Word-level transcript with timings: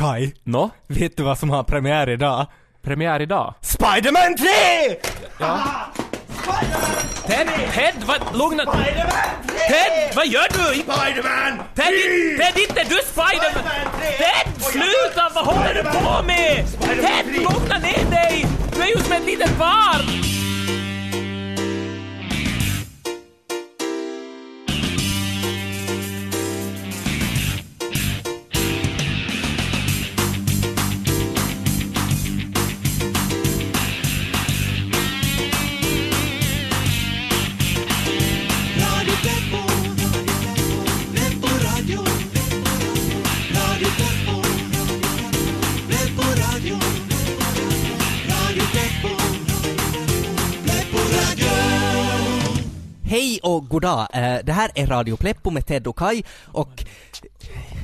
Kai, 0.00 0.32
Nå? 0.44 0.70
vet 0.86 1.16
du 1.16 1.22
vad 1.22 1.38
som 1.38 1.50
har 1.50 1.62
premiär 1.62 2.08
idag? 2.08 2.46
Premiär 2.82 3.22
idag? 3.22 3.54
Spiderman 3.60 4.36
3! 4.36 4.46
Ted, 7.26 7.48
Ted, 7.74 7.94
vad, 8.06 8.36
lugna... 8.38 8.64
Ted, 8.64 10.12
vad 10.16 10.26
gör 10.26 10.46
du? 10.48 10.80
Spiderman! 10.80 11.62
Ted, 11.74 11.92
Ted, 12.38 12.62
inte 12.68 12.84
du 12.88 12.98
Spiderman! 13.06 13.64
Ted, 14.00 14.62
sluta! 14.62 15.30
Vad 15.34 15.44
håller 15.44 15.74
du 15.74 15.82
på 15.82 16.22
med? 16.22 16.66
Ted, 16.80 17.34
lugna 17.34 17.78
ner 17.78 18.10
dig! 18.10 18.46
Du 18.74 18.82
är 18.82 18.86
ju 18.86 19.02
som 19.02 19.12
ett 19.12 19.26
litet 19.26 19.58
barn! 19.58 20.29
Goddag, 53.70 54.08
eh, 54.12 54.38
det 54.44 54.52
här 54.52 54.70
är 54.74 54.86
Radio 54.86 55.16
Pleppo 55.16 55.50
med 55.50 55.66
Ted 55.66 55.86
och 55.86 55.98
Kai 55.98 56.22
och 56.44 56.84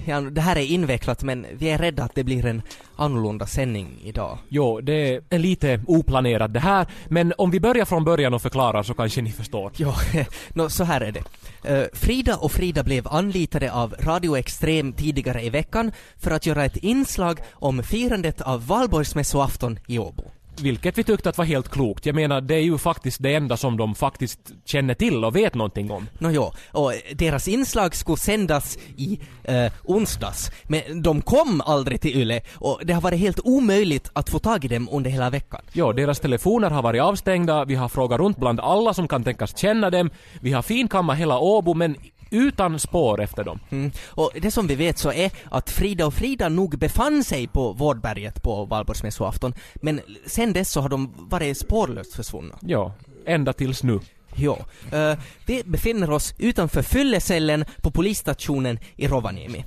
ja, 0.04 0.20
det 0.20 0.40
här 0.40 0.56
är 0.56 0.64
invecklat 0.64 1.22
men 1.22 1.46
vi 1.52 1.68
är 1.68 1.78
rädda 1.78 2.04
att 2.04 2.14
det 2.14 2.24
blir 2.24 2.46
en 2.46 2.62
annorlunda 2.96 3.46
sändning 3.46 4.00
idag. 4.04 4.38
Jo, 4.48 4.80
det 4.80 5.20
är 5.30 5.38
lite 5.38 5.80
oplanerat 5.86 6.52
det 6.52 6.60
här, 6.60 6.86
men 7.08 7.32
om 7.38 7.50
vi 7.50 7.60
börjar 7.60 7.84
från 7.84 8.04
början 8.04 8.34
och 8.34 8.42
förklarar 8.42 8.82
så 8.82 8.94
kanske 8.94 9.22
ni 9.22 9.32
förstår. 9.32 9.72
Ja, 9.76 9.94
nå, 10.54 10.68
så 10.68 10.84
här 10.84 11.00
är 11.00 11.12
det. 11.12 11.22
Eh, 11.64 11.86
Frida 11.92 12.36
och 12.36 12.52
Frida 12.52 12.82
blev 12.82 13.08
anlitade 13.08 13.72
av 13.72 13.94
Radio 14.00 14.36
Extrem 14.36 14.92
tidigare 14.92 15.42
i 15.42 15.50
veckan 15.50 15.92
för 16.18 16.30
att 16.30 16.46
göra 16.46 16.64
ett 16.64 16.76
inslag 16.76 17.40
om 17.52 17.82
firandet 17.82 18.40
av 18.40 18.66
valborgsmässoafton 18.66 19.78
i 19.86 19.98
Åbo. 19.98 20.24
Vilket 20.62 20.98
vi 20.98 21.04
tyckte 21.04 21.28
att 21.28 21.38
var 21.38 21.44
helt 21.44 21.68
klokt. 21.68 22.06
Jag 22.06 22.14
menar, 22.14 22.40
det 22.40 22.54
är 22.54 22.60
ju 22.60 22.78
faktiskt 22.78 23.22
det 23.22 23.34
enda 23.34 23.56
som 23.56 23.76
de 23.76 23.94
faktiskt 23.94 24.40
känner 24.64 24.94
till 24.94 25.24
och 25.24 25.36
vet 25.36 25.54
någonting 25.54 25.90
om. 25.90 26.06
Nåjo, 26.18 26.52
och 26.72 26.92
deras 27.14 27.48
inslag 27.48 27.94
skulle 27.94 28.16
sändas 28.16 28.78
i 28.96 29.20
eh, 29.44 29.72
onsdags, 29.84 30.50
men 30.64 31.02
de 31.02 31.22
kom 31.22 31.60
aldrig 31.60 32.00
till 32.00 32.16
Yle 32.16 32.40
och 32.54 32.80
det 32.84 32.92
har 32.92 33.00
varit 33.00 33.18
helt 33.18 33.40
omöjligt 33.44 34.10
att 34.12 34.30
få 34.30 34.38
tag 34.38 34.64
i 34.64 34.68
dem 34.68 34.88
under 34.92 35.10
hela 35.10 35.30
veckan. 35.30 35.60
Ja, 35.72 35.92
deras 35.92 36.20
telefoner 36.20 36.70
har 36.70 36.82
varit 36.82 37.02
avstängda, 37.02 37.64
vi 37.64 37.74
har 37.74 37.88
frågat 37.88 38.20
runt 38.20 38.36
bland 38.36 38.60
alla 38.60 38.94
som 38.94 39.08
kan 39.08 39.24
tänkas 39.24 39.58
känna 39.58 39.90
dem, 39.90 40.10
vi 40.40 40.52
har 40.52 40.62
finkammat 40.62 41.18
hela 41.18 41.38
Åbo 41.38 41.74
men 41.74 41.96
utan 42.36 42.78
spår 42.78 43.20
efter 43.20 43.44
dem. 43.44 43.60
Mm. 43.70 43.90
Och 44.08 44.30
det 44.40 44.50
som 44.50 44.66
vi 44.66 44.74
vet 44.74 44.98
så 44.98 45.12
är 45.12 45.30
att 45.44 45.70
Frida 45.70 46.06
och 46.06 46.14
Frida 46.14 46.48
nog 46.48 46.78
befann 46.78 47.24
sig 47.24 47.46
på 47.46 47.72
Vårdberget 47.72 48.42
på 48.42 48.64
valborgsmässoafton, 48.64 49.54
men 49.74 50.00
sen 50.26 50.52
dess 50.52 50.70
så 50.70 50.80
har 50.80 50.88
de 50.88 51.14
varit 51.16 51.58
spårlöst 51.58 52.14
försvunna. 52.14 52.58
Ja, 52.60 52.92
ända 53.26 53.52
tills 53.52 53.82
nu. 53.82 54.00
Ja, 54.38 54.58
eh, 54.92 55.18
vi 55.46 55.62
befinner 55.64 56.10
oss 56.10 56.34
utanför 56.38 56.82
fyllecellen 56.82 57.64
på 57.80 57.90
polisstationen 57.90 58.78
i 58.96 59.08
Rovaniemi. 59.08 59.64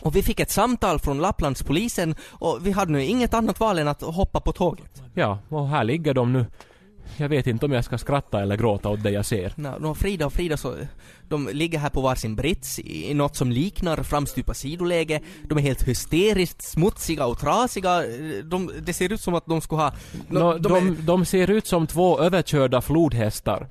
Och 0.00 0.16
vi 0.16 0.22
fick 0.22 0.40
ett 0.40 0.50
samtal 0.50 0.98
från 0.98 1.18
Lapplandspolisen 1.18 2.14
och 2.28 2.58
vi 2.62 2.70
hade 2.70 2.92
nu 2.92 3.04
inget 3.04 3.34
annat 3.34 3.60
val 3.60 3.78
än 3.78 3.88
att 3.88 4.02
hoppa 4.02 4.40
på 4.40 4.52
tåget. 4.52 5.02
Ja, 5.14 5.38
och 5.48 5.68
här 5.68 5.84
ligger 5.84 6.14
de 6.14 6.32
nu. 6.32 6.46
Jag 7.16 7.28
vet 7.28 7.46
inte 7.46 7.66
om 7.66 7.72
jag 7.72 7.84
ska 7.84 7.98
skratta 7.98 8.42
eller 8.42 8.56
gråta 8.56 8.88
åt 8.88 9.02
det 9.02 9.10
jag 9.10 9.26
ser. 9.26 9.52
Nå, 9.56 9.74
nå, 9.80 9.94
Frida 9.94 10.26
och 10.26 10.32
Frida 10.32 10.56
så, 10.56 10.74
de 11.28 11.48
ligger 11.52 11.78
här 11.78 11.88
på 11.90 12.00
varsin 12.00 12.36
brits 12.36 12.78
i, 12.78 13.14
något 13.14 13.36
som 13.36 13.50
liknar 13.52 13.96
framstupa 14.02 14.54
sidoläge. 14.54 15.20
De 15.48 15.58
är 15.58 15.62
helt 15.62 15.88
hysteriskt 15.88 16.62
smutsiga 16.62 17.26
och 17.26 17.38
trasiga. 17.38 18.02
De, 18.44 18.70
det 18.82 18.92
ser 18.92 19.12
ut 19.12 19.20
som 19.20 19.34
att 19.34 19.46
de 19.46 19.60
skulle 19.60 19.80
ha... 19.82 19.92
nå, 20.28 20.40
Nå, 20.40 20.58
de, 20.58 20.72
är- 20.88 21.02
de 21.02 21.24
ser 21.24 21.50
ut 21.50 21.66
som 21.66 21.86
två 21.86 22.20
överkörda 22.20 22.80
flodhästar. 22.80 23.66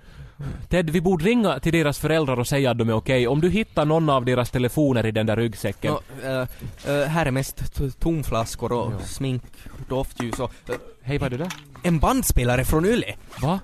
Ted, 0.69 0.89
vi 0.89 1.01
borde 1.01 1.25
ringa 1.25 1.59
till 1.59 1.73
deras 1.73 1.99
föräldrar 1.99 2.39
och 2.39 2.47
säga 2.47 2.71
att 2.71 2.77
de 2.77 2.89
är 2.89 2.93
okej. 2.93 3.27
Om 3.27 3.41
du 3.41 3.49
hittar 3.49 3.85
någon 3.85 4.09
av 4.09 4.25
deras 4.25 4.49
telefoner 4.51 5.05
i 5.05 5.11
den 5.11 5.25
där 5.25 5.35
ryggsäcken. 5.37 5.93
nå, 6.23 6.29
eh, 6.29 6.47
eh, 6.95 7.07
här 7.07 7.25
är 7.25 7.31
mest 7.31 7.73
tomflaskor 7.99 8.71
och 8.71 9.01
smink, 9.01 9.43
doftljus 9.89 10.39
och... 10.39 10.51
eh, 10.69 10.75
Hej, 11.01 11.17
vad 11.17 11.33
är 11.33 11.37
det 11.37 11.43
där? 11.43 11.53
En 11.83 11.99
bandspelare 11.99 12.65
från 12.65 12.85
Yle! 12.85 13.15
Va? 13.41 13.59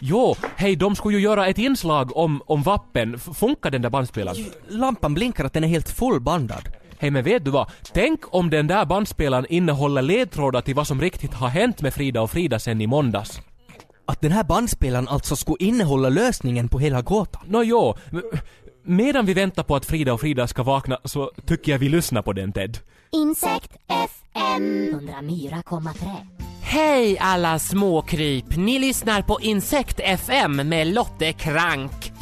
Jo, 0.00 0.36
hej, 0.56 0.76
de 0.76 0.96
skulle 0.96 1.16
ju 1.16 1.22
göra 1.22 1.46
ett 1.46 1.58
inslag 1.58 2.16
om, 2.16 2.42
om 2.46 2.62
vappen. 2.62 3.14
F- 3.14 3.28
Funkar 3.36 3.70
den 3.70 3.82
där 3.82 3.90
bandspelaren? 3.90 4.44
Lampan 4.68 5.14
blinkar 5.14 5.44
att 5.44 5.52
den 5.52 5.64
är 5.64 5.68
helt 5.68 5.90
fullbandad. 5.90 6.68
Hej, 6.98 7.10
men 7.10 7.24
vet 7.24 7.44
du 7.44 7.50
vad? 7.50 7.70
Tänk 7.92 8.20
om 8.34 8.50
den 8.50 8.66
där 8.66 8.84
bandspelaren 8.84 9.46
innehåller 9.48 10.02
ledtrådar 10.02 10.60
till 10.60 10.74
vad 10.74 10.86
som 10.86 11.00
riktigt 11.00 11.34
har 11.34 11.48
hänt 11.48 11.82
med 11.82 11.94
Frida 11.94 12.20
och 12.22 12.30
Frida 12.30 12.58
sen 12.58 12.80
i 12.80 12.86
måndags. 12.86 13.40
Att 14.06 14.20
den 14.20 14.32
här 14.32 14.44
bandspelaren 14.44 15.08
alltså 15.08 15.36
skulle 15.36 15.56
innehålla 15.60 16.08
lösningen 16.08 16.68
på 16.68 16.78
hela 16.78 17.02
gåtan. 17.02 17.42
Nå 17.48 17.62
jo, 17.62 17.94
medan 18.84 19.26
vi 19.26 19.34
väntar 19.34 19.62
på 19.62 19.76
att 19.76 19.86
Frida 19.86 20.12
och 20.12 20.20
Frida 20.20 20.46
ska 20.46 20.62
vakna 20.62 20.98
så 21.04 21.30
tycker 21.46 21.72
jag 21.72 21.78
vi 21.78 21.88
lyssnar 21.88 22.22
på 22.22 22.32
den 22.32 22.52
Ted. 22.52 22.78
Insekt 23.12 23.76
FM 23.88 25.00
104,3. 25.20 26.39
Hej 26.72 27.18
alla 27.20 27.58
småkryp! 27.58 28.56
Ni 28.56 28.78
lyssnar 28.78 29.22
på 29.22 29.38
Insekt 29.40 30.00
FM 30.00 30.56
med 30.56 30.86
Lotte 30.86 31.32
Krank. 31.32 32.12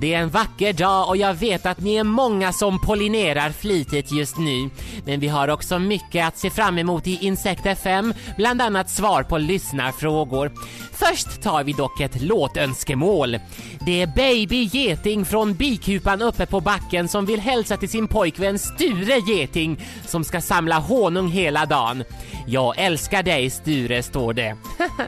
Det 0.00 0.14
är 0.14 0.18
en 0.18 0.30
vacker 0.30 0.72
dag 0.72 1.08
och 1.08 1.16
jag 1.16 1.34
vet 1.34 1.66
att 1.66 1.80
ni 1.80 1.94
är 1.94 2.04
många 2.04 2.52
som 2.52 2.80
pollinerar 2.80 3.50
flitigt 3.50 4.12
just 4.12 4.38
nu. 4.38 4.70
Men 5.04 5.20
vi 5.20 5.28
har 5.28 5.48
också 5.48 5.78
mycket 5.78 6.26
att 6.26 6.38
se 6.38 6.50
fram 6.50 6.78
emot 6.78 7.06
i 7.06 7.18
Insekt 7.26 7.66
FM, 7.66 8.14
bland 8.36 8.62
annat 8.62 8.90
svar 8.90 9.22
på 9.22 9.38
lyssnarfrågor. 9.38 10.52
Först 10.92 11.42
tar 11.42 11.64
vi 11.64 11.72
dock 11.72 12.00
ett 12.00 12.22
låtönskemål. 12.22 13.38
Det 13.86 14.02
är 14.02 14.06
Baby 14.06 14.62
Geting 14.62 15.24
från 15.24 15.54
bikupan 15.54 16.22
uppe 16.22 16.46
på 16.46 16.60
backen 16.60 17.08
som 17.08 17.26
vill 17.26 17.40
hälsa 17.40 17.76
till 17.76 17.88
sin 17.88 18.08
pojkvän 18.08 18.58
Sture 18.58 19.18
Geting 19.18 19.86
som 20.06 20.24
ska 20.24 20.40
samla 20.40 20.78
honung 20.78 21.28
hela 21.28 21.66
dagen. 21.66 22.04
Jag 22.46 22.78
älskar 22.78 23.22
dig 23.22 23.50
Sture, 23.50 24.02
står 24.02 24.32
det. 24.32 24.56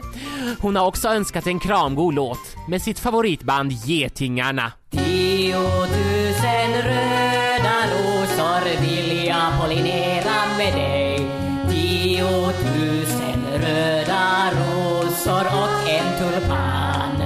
Hon 0.60 0.76
har 0.76 0.86
också 0.86 1.08
önskat 1.08 1.46
en 1.46 1.60
kramgod 1.60 2.14
låt 2.14 2.56
med 2.68 2.82
sitt 2.82 2.98
favoritband 2.98 3.72
Getingarna. 3.72 4.72
Tiotusen 4.96 6.72
röda 6.82 7.76
rosor 7.92 8.80
vill 8.80 9.26
jag 9.26 9.60
pollinera 9.60 10.56
med 10.58 10.74
dig 10.74 11.28
Tiotusen 11.70 13.44
röda 13.54 14.50
rosor 14.52 15.46
och 15.46 15.90
en 15.90 16.18
tulpan 16.18 17.18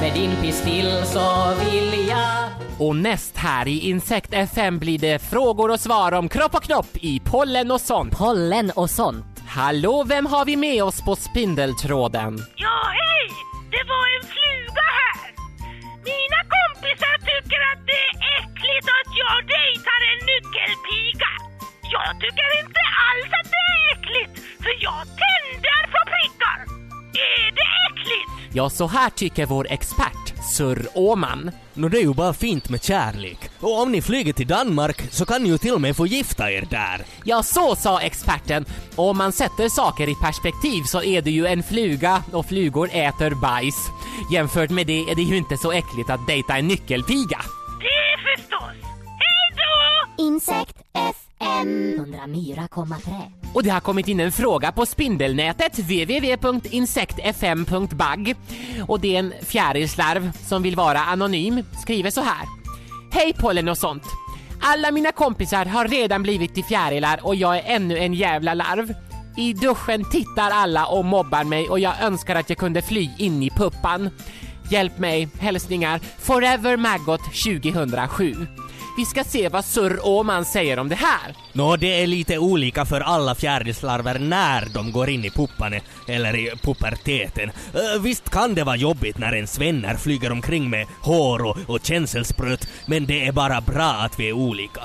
Med 0.00 0.14
din 0.14 0.36
pistill 0.42 1.02
så 1.04 1.54
vill 1.64 2.08
jag 2.08 2.50
och 2.78 2.96
näst 2.96 3.36
här 3.36 3.68
i 3.68 3.78
Insekt 3.78 4.32
FM 4.32 4.78
blir 4.78 4.98
det 4.98 5.18
frågor 5.18 5.70
och 5.70 5.80
svar 5.80 6.12
om 6.12 6.28
kropp 6.28 6.54
och 6.54 6.62
knopp 6.62 6.86
i 6.92 7.20
pollen 7.20 7.70
och 7.70 7.80
sånt. 7.80 8.18
Pollen 8.18 8.70
och 8.70 8.90
sånt. 8.90 9.42
Hallå, 9.46 10.04
vem 10.08 10.26
har 10.26 10.44
vi 10.44 10.56
med 10.56 10.84
oss 10.84 11.02
på 11.02 11.16
spindeltråden? 11.16 12.38
Ja, 12.56 12.82
att 17.72 17.80
det 17.90 18.02
är 18.10 18.14
äckligt 18.38 18.86
att 18.98 19.10
jag 19.22 19.36
dejtar 19.56 20.00
en 20.10 20.20
nyckelpiga. 20.30 21.30
Jag 21.96 22.10
tycker 22.22 22.48
inte 22.62 22.82
alls 23.08 23.30
att 23.38 23.48
det 23.54 23.64
är 23.72 23.80
äckligt, 23.92 24.34
för 24.64 24.74
jag 24.86 25.02
tänder. 25.20 25.59
Är 27.14 27.52
det 27.52 27.62
äckligt? 27.90 28.54
Ja, 28.56 28.70
så 28.70 28.86
här 28.86 29.10
tycker 29.10 29.46
vår 29.46 29.66
expert, 29.70 30.34
Sir 30.56 30.86
Åman. 30.94 31.50
Nå 31.74 31.88
det 31.88 31.98
är 31.98 32.02
ju 32.02 32.14
bara 32.14 32.32
fint 32.32 32.68
med 32.68 32.84
kärlek. 32.84 33.38
Och 33.60 33.82
om 33.82 33.92
ni 33.92 34.02
flyger 34.02 34.32
till 34.32 34.46
Danmark 34.46 35.02
så 35.10 35.24
kan 35.26 35.42
ni 35.42 35.48
ju 35.48 35.58
till 35.58 35.74
och 35.74 35.80
med 35.80 35.96
få 35.96 36.06
gifta 36.06 36.50
er 36.50 36.66
där. 36.70 37.04
Ja, 37.24 37.42
så 37.42 37.76
sa 37.76 38.00
experten. 38.00 38.64
Och 38.96 39.08
om 39.08 39.18
man 39.18 39.32
sätter 39.32 39.68
saker 39.68 40.08
i 40.08 40.14
perspektiv 40.14 40.82
så 40.82 41.02
är 41.02 41.22
det 41.22 41.30
ju 41.30 41.46
en 41.46 41.62
fluga 41.62 42.22
och 42.32 42.46
flugor 42.46 42.90
äter 42.92 43.34
bajs. 43.34 43.88
Jämfört 44.32 44.70
med 44.70 44.86
det 44.86 45.00
är 45.10 45.14
det 45.14 45.22
ju 45.22 45.36
inte 45.36 45.56
så 45.56 45.72
äckligt 45.72 46.10
att 46.10 46.26
dejta 46.26 46.56
en 46.56 46.68
nyckelpiga. 46.68 47.40
Det 47.80 48.36
förstås. 48.36 48.90
Hej 49.04 49.56
då! 49.56 50.22
Insekt 50.24 50.76
FM 51.50 51.94
104,3. 51.96 53.32
Och 53.54 53.62
det 53.62 53.70
har 53.70 53.80
kommit 53.80 54.08
in 54.08 54.20
en 54.20 54.32
fråga 54.32 54.72
på 54.72 54.86
spindelnätet, 54.86 55.78
www.insektfm.bag. 55.78 58.34
Och 58.88 59.00
det 59.00 59.16
är 59.16 59.18
en 59.18 59.32
fjärilslarv 59.42 60.32
som 60.48 60.62
vill 60.62 60.76
vara 60.76 61.00
anonym, 61.00 61.64
skriver 61.82 62.10
så 62.10 62.20
här. 62.20 62.46
Hej 63.12 63.34
pollen 63.38 63.68
och 63.68 63.78
sånt! 63.78 64.02
Alla 64.60 64.90
mina 64.90 65.12
kompisar 65.12 65.64
har 65.64 65.88
redan 65.88 66.22
blivit 66.22 66.54
till 66.54 66.64
fjärilar 66.64 67.20
och 67.22 67.34
jag 67.34 67.58
är 67.58 67.62
ännu 67.66 67.98
en 67.98 68.14
jävla 68.14 68.54
larv. 68.54 68.94
I 69.36 69.52
duschen 69.52 70.04
tittar 70.10 70.50
alla 70.50 70.86
och 70.86 71.04
mobbar 71.04 71.44
mig 71.44 71.68
och 71.68 71.80
jag 71.80 72.02
önskar 72.02 72.36
att 72.36 72.48
jag 72.48 72.58
kunde 72.58 72.82
fly 72.82 73.10
in 73.18 73.42
i 73.42 73.50
puppan. 73.50 74.10
Hjälp 74.70 74.98
mig, 74.98 75.28
hälsningar 75.40 76.00
Forever 76.18 76.76
Maggot 76.76 77.24
2007. 77.24 78.34
Vi 79.00 79.06
ska 79.06 79.24
se 79.24 79.48
vad 79.48 79.64
Surr 79.64 80.00
Åman 80.02 80.44
säger 80.44 80.78
om 80.78 80.88
det 80.88 80.94
här. 80.94 81.34
Nå, 81.52 81.76
det 81.76 82.02
är 82.02 82.06
lite 82.06 82.38
olika 82.38 82.84
för 82.84 83.00
alla 83.00 83.34
fjärilslarver 83.34 84.18
när 84.18 84.68
de 84.74 84.92
går 84.92 85.10
in 85.10 85.24
i 85.24 85.30
puppan 85.30 85.74
eller 86.08 86.36
i 86.36 86.50
puberteten. 86.62 87.50
Visst 88.00 88.30
kan 88.30 88.54
det 88.54 88.64
vara 88.64 88.76
jobbigt 88.76 89.18
när 89.18 89.34
ens 89.34 89.58
vänner 89.58 89.96
flyger 89.96 90.32
omkring 90.32 90.70
med 90.70 90.86
hår 91.02 91.44
och, 91.44 91.56
och 91.66 91.80
känselspröt, 91.82 92.68
men 92.86 93.06
det 93.06 93.26
är 93.26 93.32
bara 93.32 93.60
bra 93.60 93.90
att 93.90 94.20
vi 94.20 94.28
är 94.28 94.32
olika. 94.32 94.80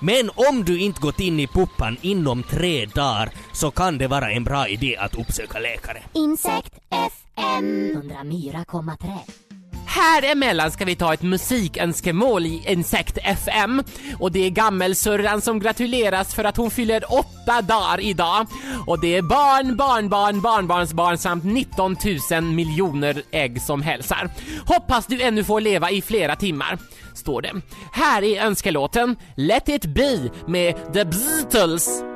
Men 0.00 0.30
om 0.34 0.64
du 0.64 0.80
inte 0.80 1.00
gått 1.00 1.20
in 1.20 1.40
i 1.40 1.46
puppan 1.46 1.96
inom 2.00 2.42
tre 2.42 2.86
dagar 2.86 3.30
så 3.52 3.70
kan 3.70 3.98
det 3.98 4.08
vara 4.08 4.30
en 4.30 4.44
bra 4.44 4.68
idé 4.68 4.96
att 4.96 5.14
uppsöka 5.14 5.58
läkare. 5.58 6.02
Insekt 6.14 6.74
FM 6.90 8.02
104,3. 8.02 9.39
Här 9.92 10.22
emellan 10.22 10.70
ska 10.70 10.84
vi 10.84 10.96
ta 10.96 11.14
ett 11.14 11.22
musikönskemål 11.22 12.46
i 12.46 12.62
Insekt 12.66 13.18
FM 13.22 13.82
och 14.18 14.32
det 14.32 14.46
är 14.46 14.50
gammelsurran 14.50 15.40
som 15.40 15.58
gratuleras 15.60 16.34
för 16.34 16.44
att 16.44 16.56
hon 16.56 16.70
fyller 16.70 17.04
åtta 17.12 17.62
dagar 17.62 18.00
idag 18.00 18.46
och 18.86 19.00
det 19.00 19.16
är 19.16 19.22
barn, 19.22 19.76
barnbarn, 19.76 20.40
barnbarnsbarn 20.40 21.18
samt 21.18 21.44
19 21.44 21.96
000 22.30 22.42
miljoner 22.42 23.22
ägg 23.30 23.62
som 23.62 23.82
hälsar. 23.82 24.30
Hoppas 24.66 25.06
du 25.06 25.22
ännu 25.22 25.44
får 25.44 25.60
leva 25.60 25.90
i 25.90 26.02
flera 26.02 26.36
timmar, 26.36 26.78
står 27.14 27.42
det. 27.42 27.52
Här 27.92 28.22
är 28.22 28.46
önskelåten 28.46 29.16
Let 29.36 29.68
it 29.68 29.84
be 29.84 30.30
med 30.46 30.92
The 30.92 31.04
Beatles. 31.04 32.09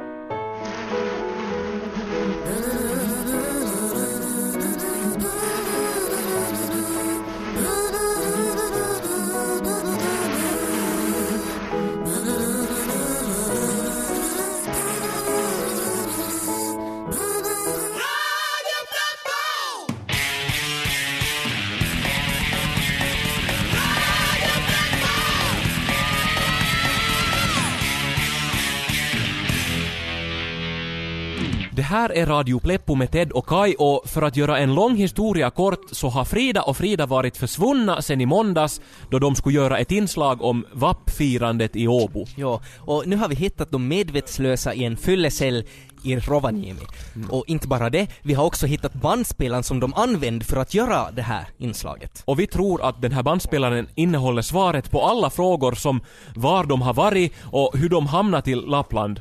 Det 31.76 31.82
här 31.82 32.12
är 32.12 32.26
Radio 32.26 32.60
Pleppo 32.60 32.94
med 32.94 33.10
Ted 33.10 33.32
och 33.32 33.46
Kai 33.46 33.74
och 33.78 34.02
för 34.04 34.22
att 34.22 34.36
göra 34.36 34.58
en 34.58 34.74
lång 34.74 34.96
historia 34.96 35.50
kort 35.50 35.80
så 35.90 36.08
har 36.08 36.24
Frida 36.24 36.62
och 36.62 36.76
Frida 36.76 37.06
varit 37.06 37.36
försvunna 37.36 38.02
sen 38.02 38.20
i 38.20 38.26
måndags 38.26 38.80
då 39.10 39.18
de 39.18 39.34
skulle 39.34 39.54
göra 39.54 39.78
ett 39.78 39.90
inslag 39.90 40.42
om 40.42 40.66
VAP-firandet 40.72 41.76
i 41.76 41.88
Åbo. 41.88 42.26
Ja, 42.36 42.60
och 42.78 43.06
nu 43.06 43.16
har 43.16 43.28
vi 43.28 43.34
hittat 43.34 43.70
de 43.70 43.88
medvetslösa 43.88 44.74
i 44.74 44.84
en 44.84 44.96
fyllecell 44.96 45.64
i 46.04 46.16
Rovaniemi. 46.16 46.86
Och 47.30 47.44
inte 47.46 47.68
bara 47.68 47.90
det, 47.90 48.06
vi 48.22 48.34
har 48.34 48.44
också 48.44 48.66
hittat 48.66 48.94
bandspelaren 48.94 49.62
som 49.62 49.80
de 49.80 49.94
använde 49.94 50.44
för 50.44 50.56
att 50.56 50.74
göra 50.74 51.10
det 51.10 51.22
här 51.22 51.46
inslaget. 51.58 52.22
Och 52.24 52.40
vi 52.40 52.46
tror 52.46 52.88
att 52.88 53.02
den 53.02 53.12
här 53.12 53.22
bandspelaren 53.22 53.88
innehåller 53.94 54.42
svaret 54.42 54.90
på 54.90 55.02
alla 55.02 55.30
frågor 55.30 55.72
som 55.72 56.00
var 56.34 56.64
de 56.64 56.82
har 56.82 56.94
varit 56.94 57.32
och 57.42 57.78
hur 57.78 57.88
de 57.88 58.06
hamnat 58.06 58.44
till 58.44 58.60
Lappland. 58.66 59.20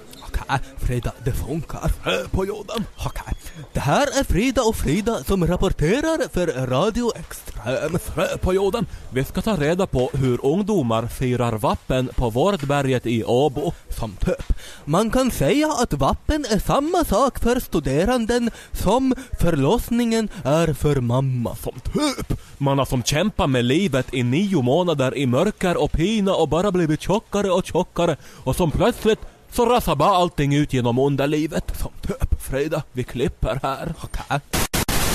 Okej, 0.47 0.59
Frida, 0.77 1.11
det 1.23 1.31
funkar. 1.31 1.91
På 2.31 2.45
jorden. 2.45 2.85
Okej. 3.05 3.33
Det 3.73 3.79
här 3.79 4.19
är 4.19 4.23
Frida 4.23 4.61
och 4.61 4.75
Frida 4.75 5.23
som 5.23 5.47
rapporterar 5.47 6.29
för 6.33 6.67
Radio 6.67 7.11
Extrem. 7.15 7.99
Frö 7.99 8.37
på 8.37 8.53
jorden. 8.53 8.85
Vi 9.09 9.23
ska 9.23 9.41
ta 9.41 9.55
reda 9.55 9.87
på 9.87 10.09
hur 10.13 10.45
ungdomar 10.45 11.07
firar 11.07 11.53
vappen 11.53 12.09
på 12.15 12.29
Vårdberget 12.29 13.05
i 13.05 13.23
Åbo. 13.23 13.71
Som 13.89 14.15
typ. 14.15 14.53
Man 14.85 15.11
kan 15.11 15.31
säga 15.31 15.67
att 15.67 15.93
vappen 15.93 16.45
är 16.49 16.59
samma 16.59 17.05
sak 17.05 17.39
för 17.39 17.59
studeranden 17.59 18.51
som 18.71 19.15
förlossningen 19.39 20.29
är 20.43 20.73
för 20.73 20.95
mamma. 20.95 21.55
Som 21.55 21.73
typ. 21.79 22.39
Man 22.57 22.77
har 22.77 22.85
som 22.85 23.03
kämpat 23.03 23.49
med 23.49 23.65
livet 23.65 24.13
i 24.13 24.23
nio 24.23 24.61
månader 24.61 25.17
i 25.17 25.25
mörker 25.25 25.77
och 25.77 25.91
pina 25.91 26.33
och 26.35 26.49
bara 26.49 26.71
blivit 26.71 27.01
tjockare 27.01 27.51
och 27.51 27.65
tjockare 27.65 28.15
och 28.43 28.55
som 28.55 28.71
plötsligt 28.71 29.19
så 29.51 29.65
rasar 29.65 29.95
bara 29.95 30.15
allting 30.15 30.55
ut 30.55 30.73
genom 30.73 30.99
underlivet. 30.99 31.77
Som 31.79 31.91
typ. 32.01 32.41
Frida, 32.41 32.83
vi 32.91 33.03
klipper 33.03 33.59
här. 33.63 33.93
Okej. 34.03 34.39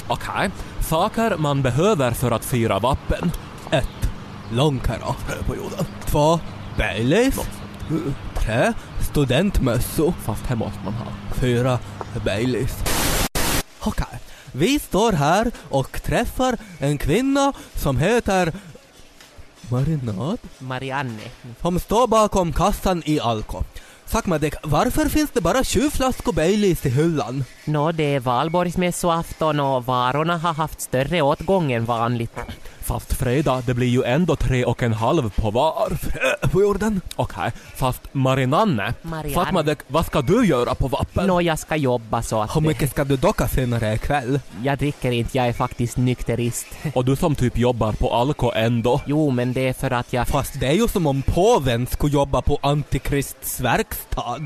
Okej. 0.08 0.50
Saker 0.80 1.36
man 1.36 1.62
behöver 1.62 2.10
för 2.10 2.30
att 2.30 2.44
fira 2.44 2.78
vappen. 2.78 3.32
1. 3.70 3.88
Långkaraff 4.52 5.46
på 5.46 5.56
jorden. 5.56 5.86
2. 6.06 6.40
Baileys. 6.78 7.40
3. 8.34 8.72
Studentmössor. 9.10 10.14
Fast 10.24 10.46
här 10.46 10.56
måste 10.56 10.78
man 10.84 10.94
ha. 10.94 11.06
Fyra 11.34 11.78
Baileys. 12.24 12.74
Okej, 13.80 14.20
vi 14.52 14.78
står 14.78 15.12
här 15.12 15.52
och 15.70 16.02
träffar 16.02 16.58
en 16.78 16.98
kvinna 16.98 17.52
som 17.74 17.98
heter 17.98 18.52
Marinad, 19.70 20.38
Marianne. 20.58 21.22
som 21.62 21.80
står 21.80 22.06
bakom 22.06 22.52
kassan 22.52 23.02
i 23.06 23.20
Alko. 23.20 23.64
Sakmadek, 24.06 24.54
varför 24.62 25.08
finns 25.08 25.30
det 25.30 25.40
bara 25.40 25.64
20 25.64 25.90
flaskor 25.90 26.32
Baileys 26.32 26.86
i 26.86 26.88
hyllan? 26.88 27.44
Nå, 27.64 27.92
det 27.92 28.14
är 28.14 28.20
valborgsmässoafton 28.20 29.60
och 29.60 29.86
varorna 29.86 30.36
har 30.38 30.54
haft 30.54 30.80
större 30.80 31.22
åtgång 31.22 31.72
än 31.72 31.84
vanligt. 31.84 32.36
Fast 32.86 33.12
Frida, 33.12 33.62
det 33.66 33.74
blir 33.74 33.88
ju 33.88 34.02
ändå 34.02 34.36
tre 34.36 34.64
och 34.64 34.82
en 34.82 34.92
halv 34.92 35.30
på 35.30 35.50
var. 35.50 35.92
På 36.52 36.62
jorden? 36.62 37.00
Okej, 37.16 37.52
fast 37.76 38.00
Marinanne. 38.12 38.94
Marianne. 39.02 39.34
Fatmadek, 39.34 39.78
vad 39.88 40.06
ska 40.06 40.22
du 40.22 40.46
göra 40.46 40.74
på 40.74 40.88
vappen? 40.88 41.26
Nå, 41.26 41.40
jag 41.40 41.58
ska 41.58 41.76
jobba 41.76 42.22
så 42.22 42.42
att 42.42 42.56
Hur 42.56 42.60
mycket 42.60 42.90
ska 42.90 43.04
du 43.04 43.16
docka 43.16 43.48
senare 43.48 43.94
ikväll? 43.94 44.40
jag 44.62 44.78
dricker 44.78 45.12
inte, 45.12 45.36
jag 45.38 45.48
är 45.48 45.52
faktiskt 45.52 45.96
nykterist. 45.96 46.66
Och 46.94 47.04
du 47.04 47.16
som 47.16 47.34
typ 47.34 47.58
jobbar 47.58 47.92
på 47.92 48.14
Alko 48.14 48.50
ändå. 48.54 49.00
Jo, 49.06 49.30
men 49.30 49.52
det 49.52 49.68
är 49.68 49.72
för 49.72 49.90
att 49.90 50.12
jag... 50.12 50.28
Fast 50.28 50.60
det 50.60 50.66
är 50.66 50.72
ju 50.74 50.88
som 50.88 51.06
om 51.06 51.22
påven 51.22 51.86
skulle 51.86 52.12
jobba 52.12 52.42
på 52.42 52.58
Antikrists 52.62 53.60
verkstad. 53.60 54.40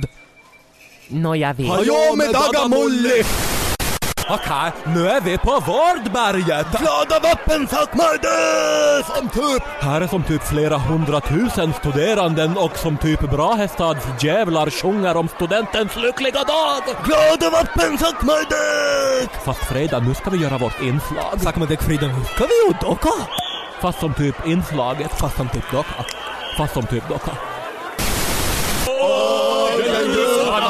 Nå, 1.08 1.34
jag 1.36 1.54
vet. 1.54 1.68
Hallå 1.68 2.14
med 2.16 2.32
Dagamulli! 2.32 3.24
Okej, 4.32 4.72
nu 4.86 5.08
är 5.08 5.20
vi 5.20 5.38
på 5.38 5.50
Vårdberget! 5.50 6.66
Glada 6.78 7.18
vappen 7.22 7.68
Sakmadek! 7.68 9.06
Som 9.16 9.28
typ, 9.28 9.62
här 9.80 10.00
är 10.00 10.06
som 10.06 10.22
typ 10.22 10.42
flera 10.42 10.78
hundratusen 10.78 11.72
studeranden 11.72 12.56
och 12.56 12.76
som 12.76 12.96
typ 12.96 13.20
Brahestads 13.20 14.06
djävlar 14.20 14.70
sjunger 14.70 15.16
om 15.16 15.28
studentens 15.28 15.96
lyckliga 15.96 16.44
dag! 16.44 16.82
Glada 17.04 17.50
vappen 17.50 17.98
Sakmadek! 17.98 19.30
Fast 19.44 19.64
Frida, 19.64 19.98
nu 19.98 20.14
ska 20.14 20.30
vi 20.30 20.38
göra 20.38 20.58
vårt 20.58 20.80
inslag. 20.80 21.40
Sakmadek 21.42 21.82
Frida, 21.82 22.06
nu 22.06 22.24
ska 22.24 22.46
vi 22.46 22.66
ju 22.66 22.72
docka! 22.80 23.10
Fast 23.80 24.00
som 24.00 24.14
typ 24.14 24.46
inslaget. 24.46 25.10
Fast 25.20 25.36
som 25.36 25.48
typ 25.48 25.70
docka. 25.72 26.04
Fast 26.56 26.74
som 26.74 26.86
typ 26.86 27.08
docka. 27.08 27.30
Ljuva 30.14 30.60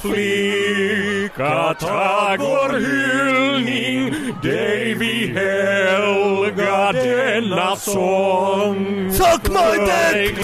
flicka, 0.00 1.74
tag 1.80 2.38
vår 2.38 2.72
hyllning 2.78 4.14
dig 4.42 4.94
vi 4.94 5.26
helga 5.26 6.92
denna 6.92 7.76
sång. 7.76 9.10
Sakmadek! 9.12 10.34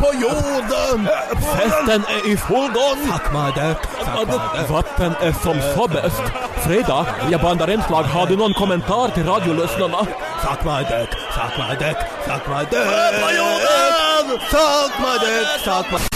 På 0.00 0.12
jorden! 0.14 1.08
Festen 1.56 2.04
är 2.08 2.32
i 2.32 2.36
full 2.36 2.70
gång! 2.72 3.08
Sakmadek! 3.08 3.76
Sakmadek! 4.04 4.70
Vatten 4.70 5.12
är 5.20 5.32
som 5.32 5.60
så 5.74 5.88
bäst. 5.88 6.22
Frida, 6.66 7.06
jag 7.30 7.40
bandar 7.40 7.70
inslag. 7.70 8.02
Har 8.02 8.26
du 8.26 8.36
någon 8.36 8.54
kommentar 8.54 9.08
till 9.08 9.26
radiolyssnarna? 9.26 10.06
Sakmadek! 10.44 11.08
Sakmadek! 11.34 11.96
Sakmadek! 12.26 12.84
På 13.22 13.30
jorden! 13.30 14.40
Sakmadek! 14.50 15.46
Sakmadek! 15.64 16.00
Okej. 16.00 16.10
Fuck 16.10 16.15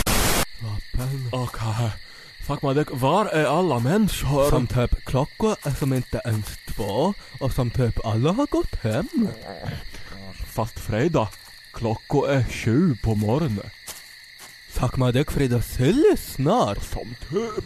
man, 2.62 2.76
det- 2.76 2.84
var 2.90 3.26
är 3.26 3.44
alla 3.44 3.78
människor? 3.78 4.50
Som 4.50 4.66
typ 4.66 5.04
klockor 5.04 5.56
är 5.62 5.70
som 5.70 5.92
inte 5.92 6.20
ens 6.24 6.46
på 6.76 7.14
och 7.40 7.52
som 7.52 7.70
typ 7.70 8.06
alla 8.06 8.32
har 8.32 8.46
gått 8.46 8.74
hem. 8.82 9.28
Fast 10.46 10.78
fredag, 10.80 11.28
klockan 11.72 12.30
är 12.30 12.44
sju 12.50 12.96
på 13.02 13.14
morgonen. 13.14 13.70
Sakma 14.72 15.12
dök 15.12 15.30
Frida 15.30 15.62
Sille 15.62 16.16
snart. 16.16 16.82
Som 16.82 17.14
typ. 17.30 17.64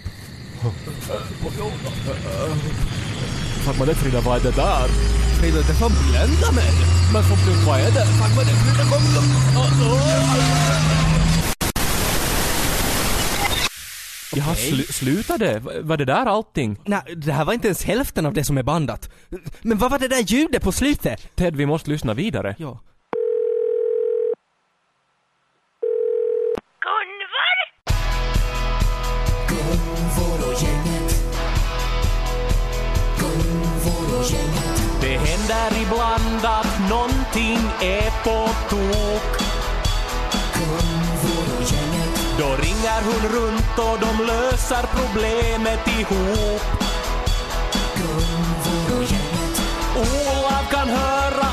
Sakma 3.64 3.84
det 3.84 3.94
Frida, 3.94 4.20
vad 4.20 4.36
är 4.38 4.42
det 4.42 4.56
där? 4.56 4.88
Frida, 5.40 5.56
det 5.58 5.74
som 5.74 5.92
bländar 6.10 6.52
mig. 6.52 6.72
Men 7.12 7.22
som 7.22 7.36
typ, 7.36 7.66
vad 7.66 7.80
är 7.80 7.90
det? 7.90 8.06
Sakma 8.06 8.42
dök 8.42 8.56
Frida 8.56 8.84
kom 8.90 9.02
Jaha, 14.36 14.50
Okej. 14.52 14.70
slu, 14.70 14.82
slutade? 14.82 15.58
Var 15.82 15.96
det 15.96 16.04
där 16.04 16.26
allting? 16.26 16.76
Nej, 16.84 17.00
det 17.16 17.32
här 17.32 17.44
var 17.44 17.52
inte 17.52 17.68
ens 17.68 17.84
hälften 17.84 18.26
av 18.26 18.32
det 18.34 18.44
som 18.44 18.58
är 18.58 18.62
bandat. 18.62 19.10
Men 19.62 19.78
vad 19.78 19.90
var 19.90 19.98
det 19.98 20.08
där 20.08 20.20
ljudet 20.22 20.62
på 20.62 20.72
slutet? 20.72 21.36
Ted, 21.36 21.56
vi 21.56 21.66
måste 21.66 21.90
lyssna 21.90 22.14
vidare. 22.14 22.54
Ja. 22.58 22.80
Gunvor? 26.80 27.58
Det 35.00 35.16
händer 35.18 35.82
ibland 35.82 36.44
att 36.44 36.90
någonting 36.90 37.58
är 37.82 38.24
på 38.24 38.48
tok. 38.70 39.43
Då 42.44 42.50
ringer 42.50 43.00
hon 43.04 43.28
runt 43.28 43.78
och 43.78 43.98
de 44.00 44.24
löser 44.26 44.86
problemet 44.96 45.88
ihop. 46.00 46.62
Olav 49.96 50.70
kan 50.70 50.88
höra 50.88 51.43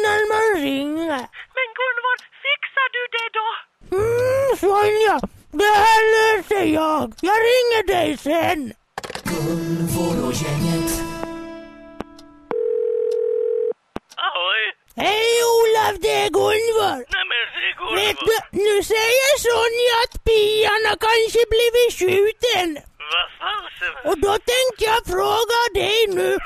innan 0.00 0.22
man 0.28 0.62
ringer. 0.62 1.20
Men 1.56 1.68
Gunvor, 1.78 2.18
fixar 2.44 2.88
du 2.96 3.02
det 3.16 3.28
då? 3.38 3.48
Mm, 3.96 4.56
Sonja, 4.56 5.20
det 5.60 5.74
här 5.84 6.00
löser 6.14 6.64
jag. 6.64 7.12
Jag 7.20 7.38
ringer 7.50 7.82
dig 7.86 8.16
sen. 8.16 8.72
Ahoy! 14.26 14.62
Hej 14.96 15.32
Olav, 15.56 16.00
det 16.00 16.14
är 16.24 16.30
Gunvor. 16.30 16.98
Nej 17.14 17.24
men 17.30 17.42
det 17.54 17.68
är 17.68 17.96
Vet 17.96 18.18
du, 18.28 18.58
nu 18.64 18.82
säger 18.82 19.32
Sonja 19.48 19.94
att 20.04 20.24
Pian 20.24 20.82
har 20.88 20.98
kanske 21.08 21.42
blivit 21.54 21.92
skjuten. 21.98 22.68
Vad 23.12 23.28
fasen? 23.40 24.10
Och 24.10 24.18
då 24.18 24.32
tänkte 24.32 24.84
jag 24.84 25.00
fråga 25.06 25.58
dig 25.74 26.06
nu 26.08 26.38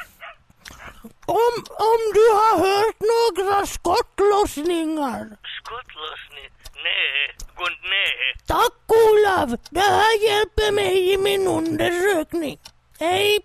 om, 1.26 1.54
om 1.90 2.00
du 2.14 2.24
har 2.40 2.58
hört 2.58 3.00
några 3.14 3.66
skottlossningar. 3.66 5.36
Skottlossning? 5.60 6.48
Nej, 6.74 7.36
nej. 7.82 8.34
Tack 8.46 8.72
Olav, 8.88 9.58
det 9.70 9.80
här 9.80 10.22
hjälper 10.22 10.72
mig 10.72 11.12
i 11.12 11.18
min 11.18 11.46
undersökning. 11.46 12.58
Hej! 13.00 13.40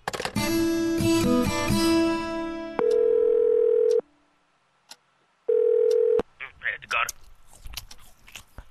Edgar. 6.74 7.06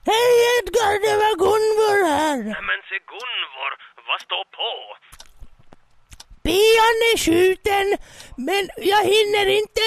Hej 0.05 0.31
Edgar, 0.57 0.93
det 1.05 1.15
var 1.23 1.33
Gunvor 1.43 1.99
här. 2.17 2.37
Nej 2.37 2.63
men 2.69 2.79
se 2.89 2.97
Gunvor, 3.13 3.71
vad 4.07 4.19
står 4.21 4.43
på? 4.59 4.71
Pian 6.45 6.97
är 7.11 7.17
skjuten, 7.25 7.87
men 8.47 8.63
jag 8.91 9.03
hinner 9.15 9.45
inte. 9.59 9.83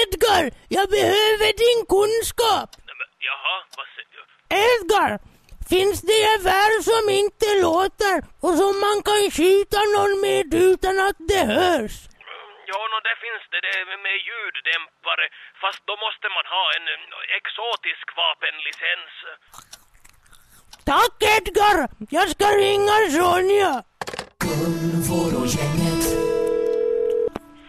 Edgar, 0.00 0.44
jag 0.76 0.86
behöver 0.96 1.50
din 1.64 1.80
kunskap. 1.94 2.68
Men, 2.98 3.08
jaha, 3.28 3.56
vad 3.76 3.86
säger 3.94 4.12
du? 4.16 4.22
Edgar, 4.68 5.10
finns 5.72 5.98
det 6.08 6.18
gevär 6.28 6.72
som 6.90 7.04
inte 7.22 7.48
låter 7.66 8.16
och 8.44 8.54
som 8.60 8.72
man 8.86 8.98
kan 9.08 9.22
skjuta 9.36 9.80
någon 9.94 10.14
med 10.26 10.54
utan 10.70 10.94
att 11.08 11.18
det 11.30 11.44
hörs? 11.58 11.96
Ja, 12.70 12.80
no, 12.90 12.98
det 13.08 13.16
finns 13.24 13.44
det, 13.52 13.60
det 13.66 13.76
med 14.06 14.18
ljuddämpare, 14.28 15.26
fast 15.62 15.80
då 15.88 15.94
måste 16.04 16.26
man 16.36 16.46
ha 16.56 16.64
en 16.76 16.86
eh, 16.94 17.38
exotisk 17.38 18.06
vapenlicens. 18.22 19.14
Tack 20.90 21.16
Edgar, 21.36 21.76
jag 22.16 22.26
ska 22.34 22.46
ringa 22.66 22.96
Sonja. 23.16 23.72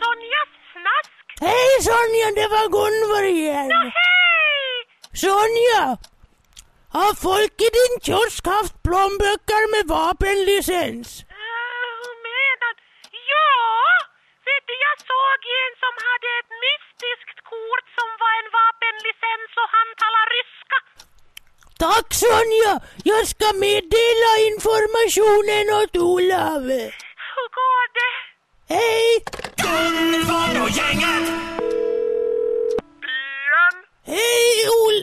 Sonjas 0.02 0.52
snask? 0.74 1.14
Hej 1.48 1.72
Sonja, 1.88 2.28
det 2.40 2.48
var 2.56 2.66
Gunvor 2.76 3.26
igen. 3.36 3.72
Hej! 4.00 4.74
Sonja, 5.24 5.84
har 6.98 7.12
folk 7.28 7.56
i 7.68 7.70
din 7.80 7.94
kiosk 8.06 8.44
haft 8.56 8.76
plånböcker 8.86 9.64
med 9.74 9.84
vapenlicens? 9.98 11.10
Uh, 11.22 11.90
hur 12.02 12.16
menar 12.30 12.74
Ja! 13.32 13.52
Vet 14.48 14.64
du, 14.70 14.76
jag 14.88 14.98
såg 15.12 15.40
en 15.64 15.74
som 15.84 15.94
hade 16.08 16.30
ett 16.40 16.52
mystiskt 16.66 17.40
kort 17.52 17.88
som 17.98 18.10
var 18.22 18.34
en 18.42 18.50
vapenlicens 18.60 19.52
och 19.62 19.70
han 19.76 19.90
talar 20.02 20.26
ryska. 20.36 20.78
Tack 21.80 22.14
Sonja, 22.14 22.80
jag 23.04 23.28
ska 23.28 23.46
meddela 23.54 24.32
informationen 24.52 25.66
åt 25.82 25.96
Olav. 25.98 26.62
Hur 27.34 27.48
går 27.58 27.84
det? 27.98 28.14
Hej! 28.74 29.24
Gunvor 29.64 30.64
och 30.64 30.70
gänget! 30.70 31.26
Pian? 33.04 33.76
Hej 34.06 34.56
Ol... 34.84 34.98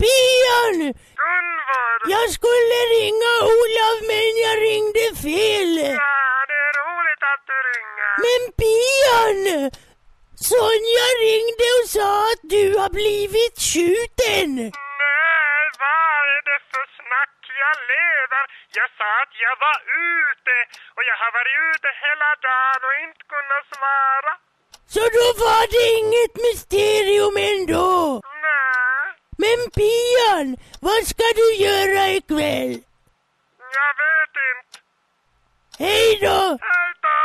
Pian! 0.00 0.78
Gunvor? 1.22 1.98
Jag 2.14 2.30
skulle 2.36 2.78
ringa 2.96 3.32
Olav 3.58 3.96
men 4.10 4.30
jag 4.44 4.56
ringde 4.68 5.06
fel. 5.22 5.72
Ja, 5.76 6.34
det 6.50 6.58
är 6.68 6.74
roligt 6.82 7.22
att 7.32 7.44
du 7.50 7.56
ringer. 7.70 8.12
Men 8.24 8.42
Pian! 8.60 9.70
Sonja 10.50 11.06
ringde 11.26 11.66
och 11.78 11.88
sa 11.96 12.10
att 12.32 12.42
du 12.42 12.78
har 12.78 12.90
blivit 12.90 13.56
skjuten. 13.68 14.50
Nej, 14.56 15.62
vad 15.82 16.18
är 16.34 16.40
det 16.48 16.60
för 16.70 16.86
snack? 16.98 17.38
Jag 17.66 17.76
lever. 17.94 18.44
Jag 18.78 18.88
sa 18.98 19.08
att 19.22 19.34
jag 19.46 19.56
var 19.66 19.78
ute 20.12 20.54
och 20.96 21.04
jag 21.10 21.16
har 21.22 21.30
varit 21.38 21.56
ute 21.70 21.88
hela 22.04 22.30
dagen 22.48 22.80
och 22.88 22.96
inte 23.04 23.22
kunnat 23.34 23.64
svara. 23.74 24.32
Så 24.94 25.02
då 25.18 25.24
var 25.44 25.62
det 25.74 25.84
inget 26.00 26.34
mysterium 26.46 27.36
ändå. 27.52 27.90
Nej, 28.46 29.04
Men 29.42 29.58
Pian, 29.78 30.46
vad 30.88 31.00
ska 31.12 31.24
du 31.40 31.48
göra 31.66 32.02
ikväll? 32.18 32.72
jag 33.78 33.92
vet 34.04 34.34
inte. 34.52 34.76
Hej 35.84 36.18
då! 36.26 36.40
Hej 36.68 36.90
då! 37.06 37.18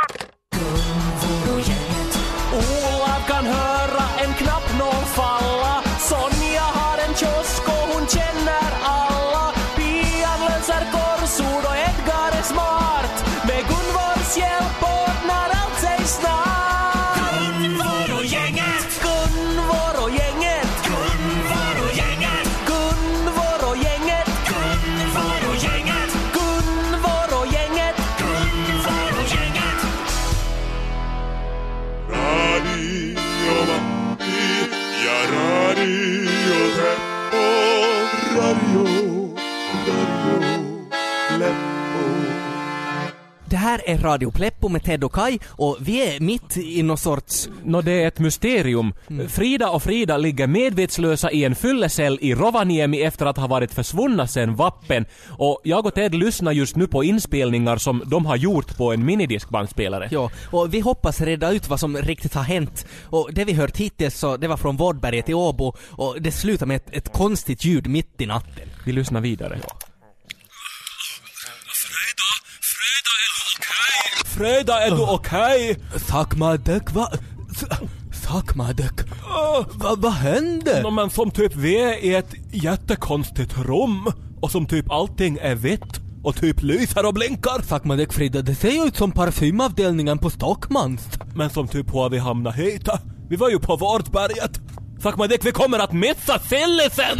Är 43.86 43.98
Radio 43.98 44.30
Pleppo 44.30 44.68
med 44.68 44.84
Ted 44.84 45.04
och 45.04 45.14
Kai 45.14 45.38
och 45.48 45.76
vi 45.80 46.14
är 46.14 46.20
mitt 46.20 46.56
i 46.56 46.82
någon 46.82 46.98
sorts... 46.98 47.48
Nå, 47.64 47.80
det 47.80 48.02
är 48.02 48.08
ett 48.08 48.18
mysterium. 48.18 48.94
Frida 49.28 49.70
och 49.70 49.82
Frida 49.82 50.16
ligger 50.16 50.46
medvetslösa 50.46 51.30
i 51.30 51.44
en 51.44 51.54
fyllecell 51.54 52.18
i 52.20 52.34
Rovaniemi 52.34 53.02
efter 53.02 53.26
att 53.26 53.36
ha 53.36 53.46
varit 53.46 53.74
försvunna 53.74 54.26
sedan 54.26 54.54
vappen. 54.54 55.04
Och 55.28 55.60
jag 55.64 55.86
och 55.86 55.94
Ted 55.94 56.14
lyssnar 56.14 56.52
just 56.52 56.76
nu 56.76 56.86
på 56.86 57.04
inspelningar 57.04 57.76
som 57.76 58.02
de 58.06 58.26
har 58.26 58.36
gjort 58.36 58.76
på 58.76 58.92
en 58.92 59.04
minidiskbandspelare. 59.04 60.08
Ja, 60.10 60.30
och 60.50 60.74
vi 60.74 60.80
hoppas 60.80 61.20
reda 61.20 61.52
ut 61.52 61.68
vad 61.68 61.80
som 61.80 61.96
riktigt 61.96 62.34
har 62.34 62.42
hänt. 62.42 62.86
Och 63.04 63.30
det 63.32 63.44
vi 63.44 63.52
hört 63.52 63.76
hittills 63.76 64.18
så, 64.18 64.36
det 64.36 64.48
var 64.48 64.56
från 64.56 64.76
Vårdberget 64.76 65.28
i 65.28 65.34
Åbo 65.34 65.74
och 65.90 66.16
det 66.20 66.32
slutar 66.32 66.66
med 66.66 66.76
ett, 66.76 66.90
ett 66.96 67.12
konstigt 67.12 67.64
ljud 67.64 67.86
mitt 67.86 68.20
i 68.20 68.26
natten. 68.26 68.68
Vi 68.86 68.92
lyssnar 68.92 69.20
vidare. 69.20 69.58
Freda, 74.36 74.80
är 74.86 74.90
du 74.90 75.02
okej? 75.02 75.76
Sakmadek, 76.08 76.92
va? 76.92 77.08
Sakmadek? 78.12 78.92
Va, 79.74 79.94
vad 79.98 80.12
hände? 80.12 80.82
Nå, 80.82 80.90
men 80.90 81.10
som 81.10 81.30
typ 81.30 81.56
vi 81.56 81.76
är 81.82 82.04
i 82.04 82.14
ett 82.14 82.34
jättekonstigt 82.52 83.58
rum 83.58 84.12
och 84.40 84.50
som 84.50 84.66
typ 84.66 84.90
allting 84.90 85.38
är 85.42 85.54
vitt 85.54 86.00
och 86.22 86.36
typ 86.36 86.62
lyser 86.62 87.06
och 87.06 87.14
blinkar. 87.14 87.62
Sakmadek 87.62 88.12
Frida, 88.12 88.42
det 88.42 88.54
ser 88.54 88.70
ju 88.70 88.84
ut 88.84 88.96
som 88.96 89.12
parfymavdelningen 89.12 90.18
på 90.18 90.30
Stockmans. 90.30 91.00
Men 91.34 91.50
som 91.50 91.68
typ 91.68 91.90
har 91.90 92.10
vi 92.10 92.18
hamnat 92.18 92.54
hit? 92.54 92.88
Vi 93.28 93.36
var 93.36 93.50
ju 93.50 93.58
på 93.58 93.76
Vårdberget. 93.76 94.60
Fuck 95.02 95.18
my 95.18 95.26
dick, 95.26 95.44
vi 95.46 95.52
kommer 95.52 95.78
att 95.78 95.92
missa 95.92 96.38
sillisen! 96.38 97.18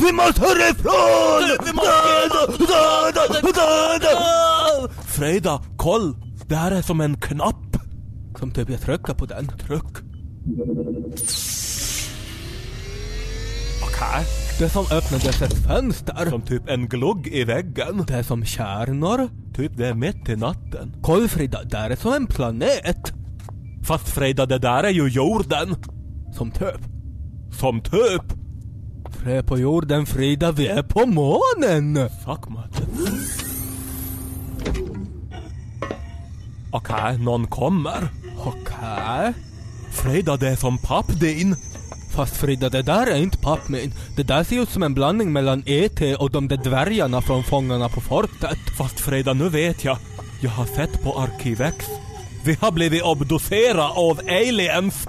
Vi 0.00 0.12
måste 0.12 0.40
härifrån! 0.40 1.58
Vi 1.66 1.72
måste- 1.72 2.58
Döda, 2.58 3.26
döda, 3.32 3.42
döda! 3.42 4.92
Freda, 5.06 5.62
koll! 5.76 6.14
Det 6.46 6.54
här 6.56 6.72
är 6.72 6.82
som 6.82 7.00
en 7.00 7.20
knapp. 7.20 7.76
Som 8.38 8.50
typ 8.50 8.70
jag 8.70 8.80
trycker 8.80 9.14
på 9.14 9.26
den. 9.26 9.48
Tryck. 9.48 9.96
Okej. 13.82 14.24
Det 14.58 14.68
som 14.68 14.84
öppnades 14.92 15.42
ett 15.42 15.66
fönster. 15.66 16.30
Som 16.30 16.42
typ 16.42 16.68
en 16.68 16.88
glugg 16.88 17.26
i 17.26 17.44
väggen. 17.44 18.04
Det 18.06 18.14
är 18.14 18.22
som 18.22 18.44
kärnor. 18.44 19.28
Typ 19.56 19.72
det 19.76 19.86
är 19.86 19.94
mitt 19.94 20.28
i 20.28 20.36
natten. 20.36 20.94
Koll 21.02 21.28
Frida, 21.28 21.62
där 21.64 21.90
är 21.90 21.96
som 21.96 22.12
en 22.12 22.26
planet. 22.26 23.12
Fast 23.84 24.08
Freda, 24.08 24.46
det 24.46 24.58
där 24.58 24.84
är 24.84 24.90
ju 24.90 25.08
jorden. 25.08 25.76
Som 26.32 26.50
typ. 26.50 26.80
Som 27.60 27.80
typ. 27.80 28.22
Är 29.26 29.42
på 29.42 29.58
jorden 29.58 30.06
Frida, 30.06 30.52
vi 30.52 30.66
är 30.66 30.82
på 30.82 31.06
månen! 31.06 32.08
Fuck 32.24 32.48
dick. 32.78 33.50
Okej, 36.72 37.18
någon 37.18 37.46
kommer. 37.46 38.08
Okej. 38.38 39.32
Freda, 39.92 40.36
det 40.36 40.48
är 40.48 40.56
som 40.56 40.78
papp 40.78 41.20
din. 41.20 41.56
Fast 42.10 42.36
Frida, 42.36 42.68
det 42.68 42.82
där 42.82 43.06
är 43.06 43.16
inte 43.16 43.38
papp 43.38 43.68
min. 43.68 43.92
Det 44.16 44.22
där 44.22 44.44
ser 44.44 44.62
ut 44.62 44.70
som 44.70 44.82
en 44.82 44.94
blandning 44.94 45.32
mellan 45.32 45.62
E.T. 45.66 46.16
och 46.16 46.30
de 46.30 46.48
där 46.48 46.56
dvärgarna 46.56 47.20
från 47.20 47.44
Fångarna 47.44 47.88
på 47.88 48.00
fortet. 48.00 48.58
Fast 48.78 49.00
Freda, 49.00 49.32
nu 49.32 49.48
vet 49.48 49.84
jag. 49.84 49.98
Jag 50.42 50.50
har 50.50 50.66
sett 50.66 51.02
på 51.02 51.18
Arkivex. 51.18 51.86
Vi 52.44 52.56
har 52.60 52.72
blivit 52.72 53.02
obducerade 53.02 53.88
av 53.88 54.20
aliens. 54.28 55.08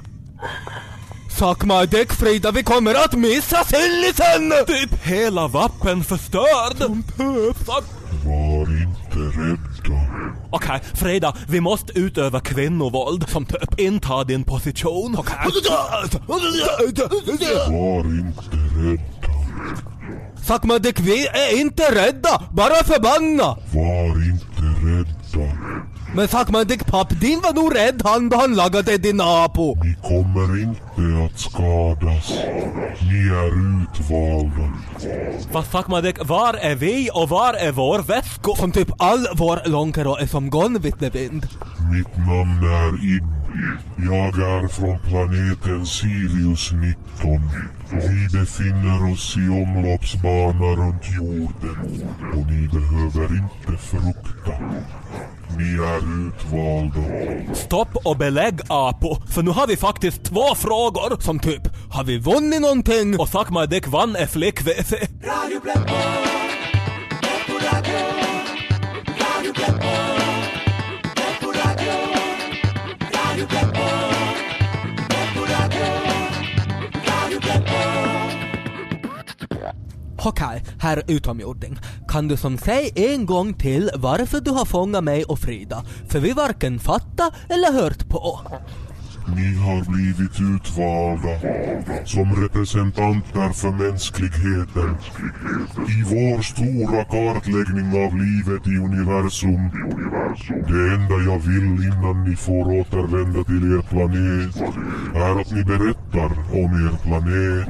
Sakmadek 1.41 2.13
Frida, 2.13 2.51
vi 2.51 2.63
kommer 2.63 2.93
att 2.95 3.13
missa 3.13 3.63
sillisen! 3.63 4.53
Typ 4.67 5.03
hela 5.03 5.47
vappen 5.47 6.03
förstörd. 6.03 6.77
Fuck. 7.57 7.83
Var 8.25 8.81
inte 8.81 9.39
rädda. 9.39 10.01
Okej, 10.49 10.81
Freda, 10.93 11.35
vi 11.47 11.61
måste 11.61 11.99
utöva 11.99 12.39
kvinnovåld. 12.39 13.29
Som 13.29 13.45
typ 13.45 13.79
inta 13.79 14.23
din 14.23 14.43
position. 14.43 15.15
Okej. 15.17 15.35
Var 16.27 16.87
inte 16.87 17.03
rädda. 17.03 18.31
Sakmadek, 20.47 20.99
vi 20.99 21.27
är 21.27 21.59
inte 21.61 21.83
rädda, 21.83 22.43
bara 22.51 22.83
förbanna! 22.83 23.57
Var 23.73 24.31
inte. 24.31 24.50
Men 26.15 26.27
Sakmadek 26.27 26.85
papp, 26.85 27.19
din 27.19 27.41
var 27.41 27.53
nog 27.53 27.75
rädd 27.75 28.01
han 28.05 28.29
då 28.29 28.37
han 28.37 28.55
lagade 28.55 28.97
din 28.97 29.21
apo. 29.21 29.75
Ni 29.83 29.95
kommer 30.01 30.61
inte 30.61 31.25
att 31.25 31.39
skadas. 31.39 32.33
Ni 33.01 33.27
är 33.27 33.81
utvalda. 33.81 34.73
Fast 35.51 35.71
Sakmadek, 35.71 36.17
var 36.25 36.53
är 36.53 36.75
vi 36.75 37.09
och 37.13 37.29
var 37.29 37.53
är 37.53 37.71
vår 37.71 37.99
väsko? 37.99 38.55
Som 38.55 38.71
typ 38.71 38.87
all 38.97 39.27
vår 39.35 39.69
långkaro 39.69 40.15
är 40.15 40.27
som 40.27 40.49
gone 40.49 40.79
vittnevind. 40.79 41.47
Mitt 41.93 42.17
namn 42.17 42.63
är 42.63 43.15
Ib. 43.15 43.40
Jag 43.97 44.39
är 44.39 44.67
från 44.67 44.99
planeten 44.99 45.85
Sirius 45.85 46.71
19. 46.71 47.41
Vi 47.91 48.39
befinner 48.39 49.11
oss 49.13 49.37
i 49.37 49.49
omloppsbana 49.49 50.65
runt 50.65 51.03
jorden 51.17 52.03
och 52.33 52.51
ni 52.51 52.67
behöver 52.67 53.37
inte 53.37 53.83
frukta. 53.83 54.53
Ni 55.57 55.73
är 55.73 56.27
utvalda. 56.27 57.55
Stopp 57.55 57.95
och 58.05 58.17
belägg 58.17 58.59
Apo, 58.67 59.15
för 59.27 59.41
nu 59.41 59.51
har 59.51 59.67
vi 59.67 59.77
faktiskt 59.77 60.23
två 60.23 60.55
frågor. 60.55 61.21
Som 61.21 61.39
typ, 61.39 61.61
har 61.91 62.03
vi 62.03 62.17
vunnit 62.17 62.61
någonting? 62.61 63.19
Och 63.19 63.29
Sakmadek 63.29 63.87
vann 63.87 64.15
är 64.15 64.25
flick-WC. 64.25 64.93
Radio 65.23 65.59
Pleppo 65.59 65.93
Radio. 67.61 67.97
Radio 69.19 69.53
Pleppo, 69.53 70.10
Okej, 80.25 80.63
herr 80.79 81.03
utomjording. 81.07 81.79
Kan 82.07 82.27
du 82.27 82.37
som 82.37 82.57
säg 82.57 82.91
en 82.95 83.25
gång 83.25 83.53
till 83.53 83.89
varför 83.95 84.41
du 84.41 84.51
har 84.51 84.65
fångat 84.65 85.03
mig 85.03 85.23
och 85.23 85.39
Frida? 85.39 85.83
För 86.07 86.19
vi 86.19 86.31
varken 86.31 86.79
fatta 86.79 87.31
eller 87.49 87.81
hört 87.81 88.09
på. 88.09 88.39
Ni 89.35 89.55
har 89.55 89.91
blivit 89.91 90.39
utvalda 90.55 91.39
som 92.05 92.35
representanter 92.43 93.49
för 93.49 93.71
mänskligheten. 93.71 94.97
I 95.95 96.03
vår 96.03 96.41
stora 96.41 97.03
kartläggning 97.03 98.05
av 98.05 98.11
livet 98.17 98.67
i 98.67 98.75
universum. 98.77 99.69
Det 100.67 100.93
enda 100.95 101.31
jag 101.31 101.39
vill 101.39 101.85
innan 101.87 102.23
ni 102.29 102.35
får 102.35 102.79
återvända 102.79 103.43
till 103.43 103.73
er 103.73 103.81
planet 103.89 104.55
är 105.15 105.41
att 105.41 105.51
ni 105.51 105.63
berättar 105.63 106.31
om 106.53 106.71
er 106.87 106.97
planet. 107.03 107.67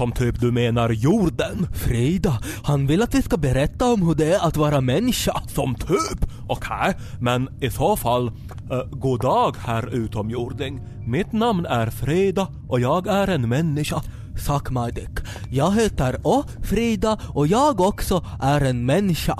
Som 0.00 0.12
typ 0.12 0.40
du 0.40 0.52
menar 0.52 0.90
jorden. 0.90 1.66
Frida, 1.74 2.38
han 2.62 2.86
vill 2.86 3.02
att 3.02 3.14
vi 3.14 3.22
ska 3.22 3.36
berätta 3.36 3.92
om 3.92 4.02
hur 4.02 4.14
det 4.14 4.34
är 4.34 4.46
att 4.46 4.56
vara 4.56 4.80
människa. 4.80 5.42
Som 5.48 5.74
typ? 5.74 6.30
Okej, 6.48 6.94
men 7.20 7.48
i 7.60 7.70
så 7.70 7.96
fall, 7.96 8.28
uh, 8.28 8.84
god 8.90 9.20
dag 9.20 9.56
herr 9.58 9.94
utomjording. 9.94 10.80
Mitt 11.06 11.32
namn 11.32 11.66
är 11.66 11.90
Frida 11.90 12.48
och 12.68 12.80
jag 12.80 13.06
är 13.06 13.28
en 13.28 13.48
människa. 13.48 14.02
Suck 14.46 14.70
my 14.70 14.90
dick. 14.90 15.18
jag 15.50 15.74
heter 15.74 16.20
O. 16.24 16.44
Frida 16.62 17.20
och 17.28 17.46
jag 17.46 17.80
också 17.80 18.24
är 18.42 18.60
en 18.60 18.86
människa. 18.86 19.36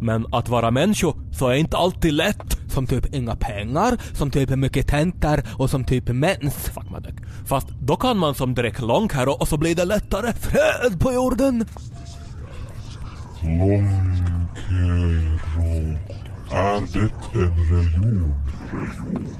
Men 0.00 0.26
att 0.32 0.48
vara 0.48 0.70
människa 0.70 1.12
så 1.32 1.48
är 1.48 1.54
inte 1.54 1.76
alltid 1.76 2.12
lätt. 2.12 2.58
Som 2.68 2.86
typ 2.86 3.14
inga 3.14 3.36
pengar, 3.36 3.96
som 4.12 4.30
typ 4.30 4.50
mycket 4.50 4.86
tentor 4.86 5.42
och 5.58 5.70
som 5.70 5.84
typ 5.84 6.08
mens. 6.08 6.54
Fuck 6.54 6.90
my 6.90 6.98
dick. 6.98 7.20
Fast 7.46 7.68
då 7.68 7.96
kan 7.96 8.18
man 8.18 8.34
som 8.34 8.54
direkt 8.54 8.80
långhäro 8.80 9.30
och 9.30 9.48
så 9.48 9.56
blir 9.56 9.74
det 9.74 9.84
lättare. 9.84 10.32
Fred 10.32 11.00
på 11.00 11.12
jorden! 11.12 11.64
Långkero. 13.42 14.36
Är 16.50 16.80
det 16.92 17.00
en 17.00 17.50
religion? 17.70 18.45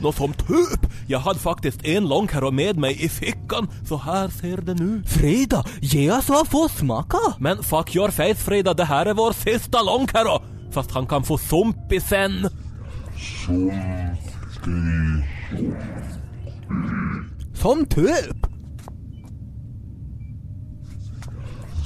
Nå 0.01 0.12
som 0.12 0.33
typ! 0.33 0.91
Jag 1.07 1.19
hade 1.19 1.39
faktiskt 1.39 1.85
en 1.85 2.09
långhäro 2.09 2.51
med 2.51 2.77
mig 2.77 3.05
i 3.05 3.09
fickan, 3.09 3.69
så 3.89 3.97
här 3.97 4.29
ser 4.29 4.57
det 4.57 4.75
nu. 4.75 5.03
Frida, 5.07 5.65
ge 5.81 6.12
oss 6.12 6.31
att 6.31 6.49
få 6.49 6.69
smaka! 6.69 7.19
Men 7.39 7.62
fuck 7.62 7.97
your 7.97 8.11
face 8.11 8.35
Frida, 8.35 8.75
det 8.75 8.85
här 8.85 9.07
är 9.07 9.15
vår 9.15 9.33
sista 9.33 9.83
långhäro! 9.83 10.43
Fast 10.73 10.91
han 10.91 11.07
kan 11.07 11.23
få 11.23 11.39
sumpi 11.39 12.01
sen. 12.01 12.49
Som 17.55 17.87
typ! 17.87 18.47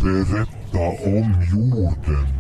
Berätta 0.02 0.78
om 1.06 1.44
jorden. 1.52 2.39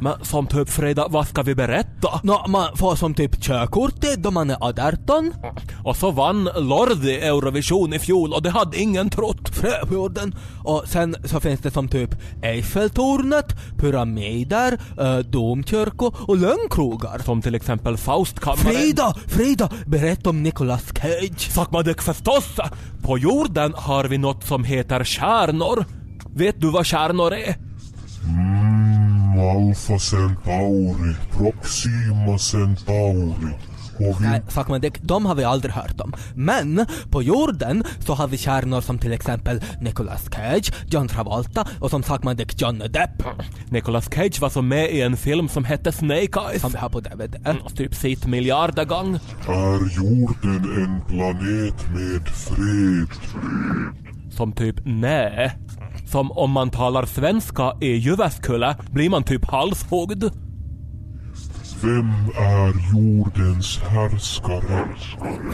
Men 0.00 0.24
som 0.24 0.46
typ 0.46 0.70
Frida, 0.70 1.08
vad 1.08 1.28
ska 1.28 1.42
vi 1.42 1.54
berätta? 1.54 2.20
Nå, 2.22 2.44
man 2.48 2.76
får 2.76 2.96
som 2.96 3.14
typ 3.14 3.42
körkortet 3.42 4.22
då 4.22 4.30
man 4.30 4.50
är 4.50 4.56
18. 4.60 5.32
Och 5.84 5.96
så 5.96 6.10
vann 6.10 6.48
Lordi 6.56 7.14
Eurovision 7.14 7.92
i 7.92 7.98
fjol 7.98 8.32
och 8.32 8.42
det 8.42 8.50
hade 8.50 8.78
ingen 8.78 9.10
trott. 9.10 9.48
Fröjorden. 9.48 10.34
Och 10.64 10.84
sen 10.86 11.16
så 11.24 11.40
finns 11.40 11.60
det 11.60 11.70
som 11.70 11.88
typ 11.88 12.10
Eiffeltornet, 12.42 13.56
pyramider, 13.78 14.78
äh, 14.98 15.18
domkyrkor 15.18 16.14
och 16.28 16.36
lönnkrogar. 16.36 17.18
Som 17.18 17.42
till 17.42 17.54
exempel 17.54 17.96
Faustkammaren. 17.96 18.76
Frida! 18.76 19.14
Frida! 19.26 19.70
Berätta 19.86 20.30
om 20.30 20.42
Nicolas 20.42 20.84
Cage. 20.94 21.50
Sakmadek 21.52 22.02
förstås! 22.02 22.56
På 23.02 23.18
jorden 23.18 23.74
har 23.76 24.04
vi 24.04 24.18
något 24.18 24.44
som 24.44 24.64
heter 24.64 25.04
stjärnor. 25.04 25.84
Vet 26.34 26.60
du 26.60 26.70
vad 26.70 26.86
stjärnor 26.86 27.32
är? 27.34 27.56
Mm, 29.36 29.68
Alpha 29.68 29.98
Centauri, 29.98 31.14
Proxima 31.30 32.38
Centauri. 32.38 33.54
Vi 33.98 34.14
Nej, 34.20 34.42
Sakmadek, 34.48 35.02
de 35.02 35.26
har 35.26 35.34
vi 35.34 35.44
aldrig 35.44 35.74
hört 35.74 36.00
om. 36.00 36.12
Men 36.34 36.86
på 37.10 37.22
jorden 37.22 37.84
så 37.98 38.14
har 38.14 38.28
vi 38.28 38.38
stjärnor 38.38 38.80
som 38.80 38.98
till 38.98 39.12
exempel 39.12 39.62
Nicolas 39.80 40.28
Cage, 40.30 40.72
John 40.86 41.08
Travolta 41.08 41.68
och 41.80 41.90
som 41.90 42.02
Sakmadek 42.02 42.60
Johnny 42.62 42.88
Depp. 42.88 43.22
Nicolas 43.68 44.10
Cage 44.10 44.40
var 44.40 44.48
så 44.48 44.62
med 44.62 44.90
i 44.90 45.00
en 45.00 45.16
film 45.16 45.48
som 45.48 45.64
hette 45.64 45.92
Snake 45.92 46.40
Eyes. 46.50 46.62
Som 46.62 46.72
vi 46.72 46.78
har 46.78 46.88
på 46.88 47.00
DVD. 47.00 47.36
Och 47.64 47.76
typ 47.76 47.94
sitt 47.94 48.26
miljarder 48.26 48.84
gång. 48.84 49.14
är 49.48 49.96
jorden 49.96 50.82
en 50.84 51.00
planet 51.08 51.88
med 51.90 52.28
fred. 52.28 53.08
Som 54.30 54.52
typ 54.52 54.76
nej. 54.84 55.56
Som 56.06 56.32
om 56.32 56.50
man 56.50 56.70
talar 56.70 57.06
svenska 57.06 57.72
i 57.80 57.96
Jyväskylä 57.96 58.76
blir 58.90 59.10
man 59.10 59.22
typ 59.24 59.44
halshuggd. 59.44 60.24
Vem 61.82 62.10
är 62.36 62.92
jordens 62.92 63.78
härskare? 63.78 64.88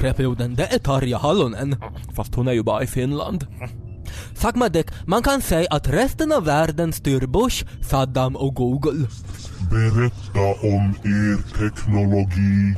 Krepjorden, 0.01 0.55
det 0.55 0.75
är 0.75 0.79
Tarja 0.79 1.19
Halonen. 1.19 1.77
Fast 2.15 2.35
hon 2.35 2.49
är 2.49 2.53
ju 2.53 2.63
bara 2.63 2.83
i 2.83 2.87
Finland. 2.87 3.47
Sakmadek, 4.35 4.87
man 5.07 5.23
kan 5.23 5.41
säga 5.41 5.67
att 5.71 5.89
resten 5.89 6.33
av 6.33 6.45
världen 6.45 6.93
styr 6.93 7.27
Bush, 7.27 7.65
Saddam 7.81 8.37
och 8.37 8.55
Google. 8.55 9.09
Berätta 9.73 10.67
om 10.67 10.95
er 11.05 11.59
teknologi. 11.59 12.75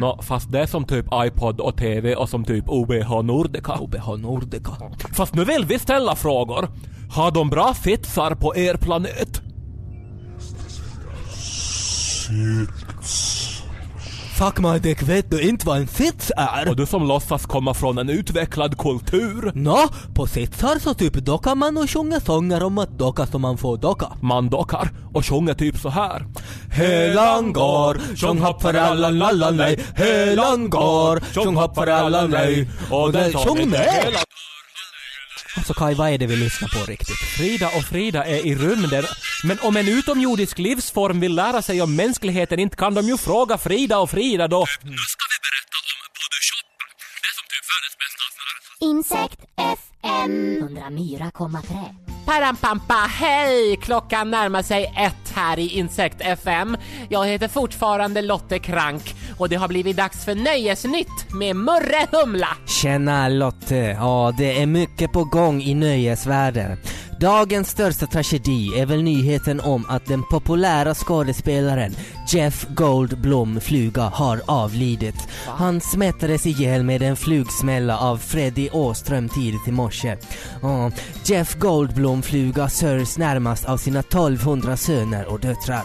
Nå, 0.00 0.22
fast 0.22 0.52
det 0.52 0.60
är 0.60 0.66
som 0.66 0.84
typ 0.84 1.06
iPod 1.14 1.60
och 1.60 1.76
TV 1.76 2.14
och 2.14 2.28
som 2.28 2.44
typ 2.44 2.64
OBH 2.68 3.22
Nordica. 3.22 3.78
OBH 3.78 4.16
Nordica. 4.18 4.70
Fast 5.12 5.34
nu 5.34 5.44
vill 5.44 5.64
vi 5.64 5.78
ställa 5.78 6.16
frågor. 6.16 6.68
Har 7.10 7.30
de 7.30 7.50
bra 7.50 7.74
fitsar 7.74 8.34
på 8.34 8.56
er 8.56 8.76
planet? 8.76 9.42
Sits. 12.24 13.33
Sakmadek, 14.38 15.02
vet 15.02 15.30
du 15.30 15.40
inte 15.40 15.66
vad 15.66 15.78
en 15.78 15.86
sits 15.86 16.32
är? 16.36 16.68
Och 16.68 16.76
du 16.76 16.86
som 16.86 17.06
låtsas 17.06 17.46
komma 17.46 17.74
från 17.74 17.98
en 17.98 18.08
utvecklad 18.08 18.78
kultur. 18.78 19.52
Nå, 19.54 19.88
på 20.14 20.26
sitsar 20.26 20.78
så 20.78 20.94
typ 20.94 21.14
dockar 21.14 21.54
man 21.54 21.76
och 21.76 21.90
sjunger 21.90 22.20
sånger 22.20 22.62
om 22.62 22.78
att 22.78 22.98
docka 22.98 23.26
så 23.26 23.38
man 23.38 23.58
får 23.58 23.76
docka. 23.76 24.06
Man 24.20 24.48
dockar 24.48 24.90
och 25.12 25.26
sjunger 25.26 25.54
typ 25.54 25.78
så 25.78 25.88
här. 25.88 26.26
Helan 26.70 27.52
går, 27.52 28.16
sjung 28.16 28.38
hopp 28.38 28.62
för 28.62 28.74
alla 28.74 29.10
lalla 29.10 29.50
nej. 29.50 29.84
Helan 29.96 30.70
går, 30.70 31.20
sjung 31.34 31.56
hopp 31.56 31.74
för 31.74 31.86
alla 31.86 32.26
nej. 32.26 32.68
Och 32.90 33.12
det 33.12 33.32
sjung 33.32 33.70
med! 33.70 34.14
Alltså 35.56 35.74
Kaj, 35.74 35.94
vad 35.94 36.10
är 36.10 36.18
det 36.18 36.26
vi 36.26 36.36
lyssnar 36.36 36.68
på 36.68 36.90
riktigt? 36.90 37.16
Frida 37.36 37.66
och 37.66 37.84
Frida 37.84 38.24
är 38.24 38.46
i 38.46 38.54
rymden. 38.54 39.04
Men 39.44 39.58
om 39.60 39.76
en 39.76 39.88
utomjordisk 39.88 40.58
livsform 40.58 41.20
vill 41.20 41.34
lära 41.34 41.62
sig 41.62 41.82
om 41.82 41.96
mänskligheten 41.96 42.58
inte 42.58 42.76
kan 42.76 42.94
de 42.94 43.04
ju 43.04 43.18
fråga 43.18 43.58
Frida 43.58 43.98
och 43.98 44.10
Frida 44.10 44.48
då. 44.48 44.60
Nu 44.60 44.96
ska 45.14 45.24
vi 45.32 45.38
berätta 45.46 45.76
om 45.80 45.86
Budushoppa. 46.16 46.84
Det 47.22 47.28
är 47.30 47.34
som 47.38 47.46
typ 47.52 47.66
världens 47.72 47.96
bästa 48.02 48.22
affär. 48.30 48.54
Insekt 48.90 49.40
FM 49.82 50.34
104,3. 51.94 52.04
Parampampa, 52.26 52.94
hej! 52.94 53.76
Klockan 53.82 54.30
närmar 54.30 54.62
sig 54.62 54.94
ett 54.96 55.32
här 55.34 55.58
i 55.58 55.68
Insekt 55.68 56.20
FM. 56.20 56.76
Jag 57.08 57.26
heter 57.26 57.48
fortfarande 57.48 58.22
Lotte 58.22 58.58
Krank 58.58 59.14
och 59.38 59.48
det 59.48 59.56
har 59.56 59.68
blivit 59.68 59.96
dags 59.96 60.24
för 60.24 60.34
Nöjesnytt 60.34 61.32
med 61.32 61.56
Murre 61.56 62.06
Humla. 62.12 62.48
Tjena 62.66 63.28
Lotte, 63.28 63.76
ja 63.76 64.34
det 64.38 64.62
är 64.62 64.66
mycket 64.66 65.12
på 65.12 65.24
gång 65.24 65.62
i 65.62 65.74
nöjesvärlden. 65.74 66.78
Dagens 67.20 67.70
största 67.70 68.06
tragedi 68.06 68.80
är 68.80 68.86
väl 68.86 69.02
nyheten 69.02 69.60
om 69.60 69.86
att 69.88 70.06
den 70.06 70.22
populära 70.30 70.94
skådespelaren 70.94 71.94
Jeff 72.28 72.66
Goldblum 72.68 73.60
fluga 73.60 74.02
har 74.02 74.40
avlidit. 74.46 75.28
Han 75.46 75.80
smättades 75.80 76.46
ihjäl 76.46 76.82
med 76.82 77.02
en 77.02 77.16
flugsmälla 77.16 77.98
av 77.98 78.18
Freddie 78.18 78.70
Åström 78.70 79.28
tidigt 79.28 79.68
i 79.68 79.70
morse. 79.70 80.16
Ja, 80.62 80.90
Jeff 81.24 81.54
Goldblum 81.54 82.22
fluga 82.22 82.68
sörjs 82.68 83.18
närmast 83.18 83.64
av 83.64 83.76
sina 83.76 84.00
1200 84.00 84.76
söner 84.76 85.26
och 85.26 85.40
döttrar. 85.40 85.82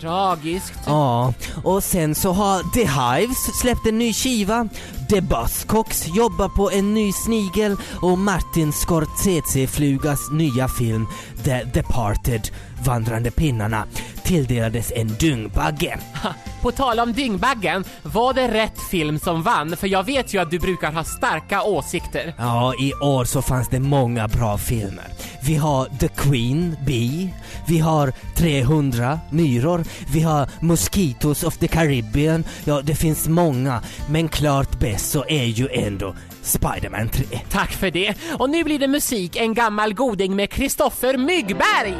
Tragiskt. 0.00 0.72
Ja, 0.86 1.34
och 1.64 1.84
sen 1.84 2.14
så 2.14 2.32
har 2.32 2.72
The 2.72 2.84
Hives 2.84 3.60
släppt 3.60 3.86
en 3.86 3.98
ny 3.98 4.12
skiva, 4.12 4.68
The 5.10 5.20
Buzzcocks 5.20 6.08
jobbar 6.08 6.48
på 6.48 6.70
en 6.70 6.94
ny 6.94 7.12
snigel 7.12 7.76
och 8.02 8.18
Martin 8.18 8.72
Scorsese-flugas 8.72 10.32
nya 10.32 10.68
film 10.68 11.06
The 11.46 11.64
Departed, 11.64 12.48
Vandrande 12.84 13.30
pinnarna, 13.30 13.84
tilldelades 14.22 14.92
en 14.96 15.08
dyngbagge. 15.08 15.98
Ha, 16.22 16.34
På 16.62 16.72
tal 16.72 17.00
om 17.00 17.12
Dyngbaggen, 17.12 17.84
var 18.02 18.34
det 18.34 18.48
rätt 18.48 18.80
film 18.90 19.18
som 19.18 19.42
vann? 19.42 19.76
För 19.76 19.86
jag 19.86 20.04
vet 20.04 20.34
ju 20.34 20.38
att 20.38 20.50
du 20.50 20.58
brukar 20.58 20.92
ha 20.92 21.04
starka 21.04 21.62
åsikter. 21.62 22.34
Ja, 22.38 22.74
i 22.80 22.92
år 22.94 23.24
så 23.24 23.42
fanns 23.42 23.68
det 23.68 23.80
många 23.80 24.28
bra 24.28 24.58
filmer. 24.58 25.04
Vi 25.42 25.56
har 25.56 25.88
The 25.98 26.08
Queen 26.08 26.76
Bee, 26.86 27.28
vi 27.68 27.78
har 27.78 28.12
300 28.36 29.20
myror, 29.30 29.84
vi 30.12 30.20
har 30.22 30.48
Mosquitoes 30.60 31.42
of 31.42 31.56
the 31.58 31.68
Caribbean. 31.68 32.44
Ja, 32.64 32.80
det 32.84 32.94
finns 32.94 33.28
många, 33.28 33.82
men 34.10 34.28
klart 34.28 34.78
bäst 34.78 35.10
så 35.10 35.24
är 35.28 35.44
ju 35.44 35.68
ändå 35.72 36.14
Spider-Man 36.46 37.08
3. 37.08 37.24
Tack 37.50 37.72
för 37.72 37.90
det. 37.90 38.14
Och 38.38 38.50
nu 38.50 38.64
blir 38.64 38.78
det 38.78 38.88
musik, 38.88 39.36
en 39.36 39.54
gammal 39.54 39.94
goding 39.94 40.36
med 40.36 40.50
Kristoffer 40.50 41.16
Myggberg. 41.16 41.94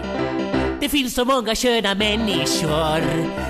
Det 0.80 0.88
finns 0.88 1.14
så 1.14 1.24
många 1.24 1.54
sköna 1.54 1.94
människor 1.94 3.02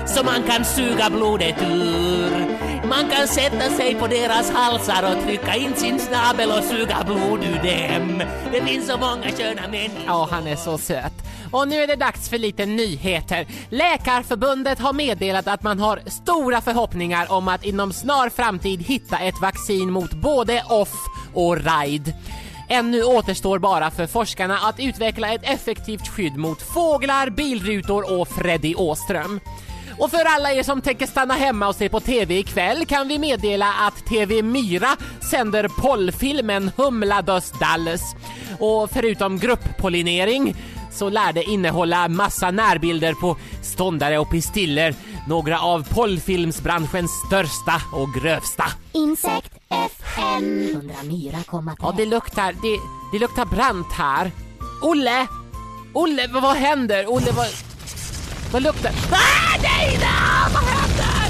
som 0.07 0.25
man 0.25 0.43
kan 0.43 0.65
suga 0.65 1.09
blodet 1.09 1.61
ur. 1.61 2.66
Man 2.89 3.09
kan 3.09 3.27
sätta 3.27 3.69
sig 3.69 3.95
på 3.95 4.07
deras 4.07 4.51
halsar 4.51 5.15
och 5.15 5.23
trycka 5.23 5.55
in 5.55 5.75
sin 5.75 5.99
snabel 5.99 6.49
och 6.51 6.63
suga 6.63 7.03
blod 7.05 7.43
ur 7.43 7.55
dem. 7.55 8.23
Det 8.51 8.61
finns 8.61 8.87
så 8.87 8.97
många 8.97 9.31
sköna 9.37 9.61
människor. 9.61 10.03
Ja, 10.05 10.27
han 10.31 10.47
är 10.47 10.55
så 10.55 10.77
söt. 10.77 11.13
Och 11.51 11.67
nu 11.67 11.75
är 11.75 11.87
det 11.87 11.95
dags 11.95 12.29
för 12.29 12.37
lite 12.37 12.65
nyheter. 12.65 13.47
Läkarförbundet 13.69 14.79
har 14.79 14.93
meddelat 14.93 15.47
att 15.47 15.63
man 15.63 15.79
har 15.79 15.99
stora 16.05 16.61
förhoppningar 16.61 17.31
om 17.31 17.47
att 17.47 17.65
inom 17.65 17.93
snar 17.93 18.29
framtid 18.29 18.81
hitta 18.81 19.17
ett 19.17 19.41
vaccin 19.41 19.91
mot 19.91 20.13
både 20.13 20.63
off 20.69 20.93
och 21.33 21.57
ride. 21.57 22.13
Ännu 22.69 23.03
återstår 23.03 23.59
bara 23.59 23.91
för 23.91 24.07
forskarna 24.07 24.57
att 24.57 24.79
utveckla 24.79 25.33
ett 25.33 25.43
effektivt 25.43 26.07
skydd 26.07 26.37
mot 26.37 26.61
fåglar, 26.61 27.29
bilrutor 27.29 28.19
och 28.19 28.27
Freddy 28.27 28.75
Åström. 28.75 29.39
Och 29.99 30.11
för 30.11 30.25
alla 30.25 30.53
er 30.53 30.63
som 30.63 30.81
tänker 30.81 31.05
stanna 31.05 31.33
hemma 31.33 31.67
och 31.67 31.75
se 31.75 31.89
på 31.89 31.99
TV 31.99 32.37
ikväll 32.37 32.85
kan 32.85 33.07
vi 33.07 33.19
meddela 33.19 33.73
att 33.73 34.05
TV 34.05 34.41
Myra 34.41 34.97
sänder 35.31 35.67
pollfilmen 35.67 36.71
Humla 36.77 37.21
Dös 37.21 37.51
Dalles. 37.59 38.01
Och 38.59 38.89
förutom 38.91 39.39
grupppollinering 39.39 40.55
så 40.91 41.09
lär 41.09 41.33
det 41.33 41.43
innehålla 41.43 42.07
massa 42.07 42.51
närbilder 42.51 43.13
på 43.13 43.37
ståndare 43.61 44.19
och 44.19 44.29
pistiller, 44.29 44.95
några 45.27 45.59
av 45.59 45.87
pollfilmsbranschens 45.93 47.11
största 47.27 47.81
och 47.93 48.13
grövsta. 48.13 48.65
Insekt 48.93 49.57
FM 49.69 50.43
104,3. 50.43 51.75
Ja, 51.81 51.93
det 51.97 52.05
luktar, 52.05 52.51
det, 52.51 52.77
det 53.11 53.19
luktar 53.19 53.45
brant 53.45 53.91
här. 53.91 54.31
Olle! 54.81 55.27
Olle, 55.93 56.27
vad, 56.27 56.43
vad 56.43 56.55
händer? 56.55 57.05
Olle, 57.07 57.31
vad... 57.31 57.47
Vad 58.51 58.63
luktar... 58.63 58.91
Ah, 59.11 59.57
nej, 59.61 59.97
nej, 60.01 60.53
vad 60.53 60.63
händer? 60.63 61.27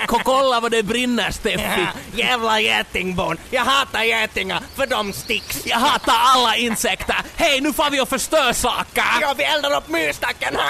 Ko- 0.06 0.20
Kolla 0.24 0.60
vad 0.60 0.70
det 0.70 0.82
brinner 0.82 1.30
Steffi! 1.30 1.86
Jävla 2.14 2.60
getingbarn! 2.60 3.38
Jag 3.50 3.64
hatar 3.64 4.02
getingar 4.02 4.60
för 4.76 4.86
de 4.86 5.12
sticks. 5.12 5.66
Jag 5.66 5.76
hatar 5.78 6.14
alla 6.16 6.56
insekter! 6.56 7.16
Hej, 7.36 7.60
nu 7.60 7.72
får 7.72 7.90
vi 7.90 8.00
och 8.00 8.08
förstör 8.08 8.52
saker! 8.52 9.04
Ja, 9.20 9.34
vi 9.38 9.44
eldar 9.44 9.76
upp 9.76 9.88
myrstacken! 9.88 10.56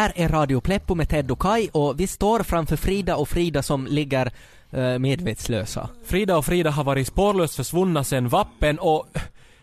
här 0.00 0.12
är 0.14 0.28
Radio 0.28 0.60
Pleppo 0.60 0.94
med 0.94 1.08
Ted 1.08 1.30
och 1.30 1.42
Kai 1.42 1.68
och 1.72 2.00
vi 2.00 2.06
står 2.06 2.42
framför 2.42 2.76
Frida 2.76 3.16
och 3.16 3.28
Frida 3.28 3.62
som 3.62 3.86
ligger 3.86 4.32
eh, 4.70 4.98
medvetslösa. 4.98 5.88
Frida 6.04 6.36
och 6.36 6.44
Frida 6.44 6.70
har 6.70 6.84
varit 6.84 7.06
spårlöst 7.06 7.56
försvunna 7.56 8.04
sedan 8.04 8.28
vappen 8.28 8.78
och 8.78 9.06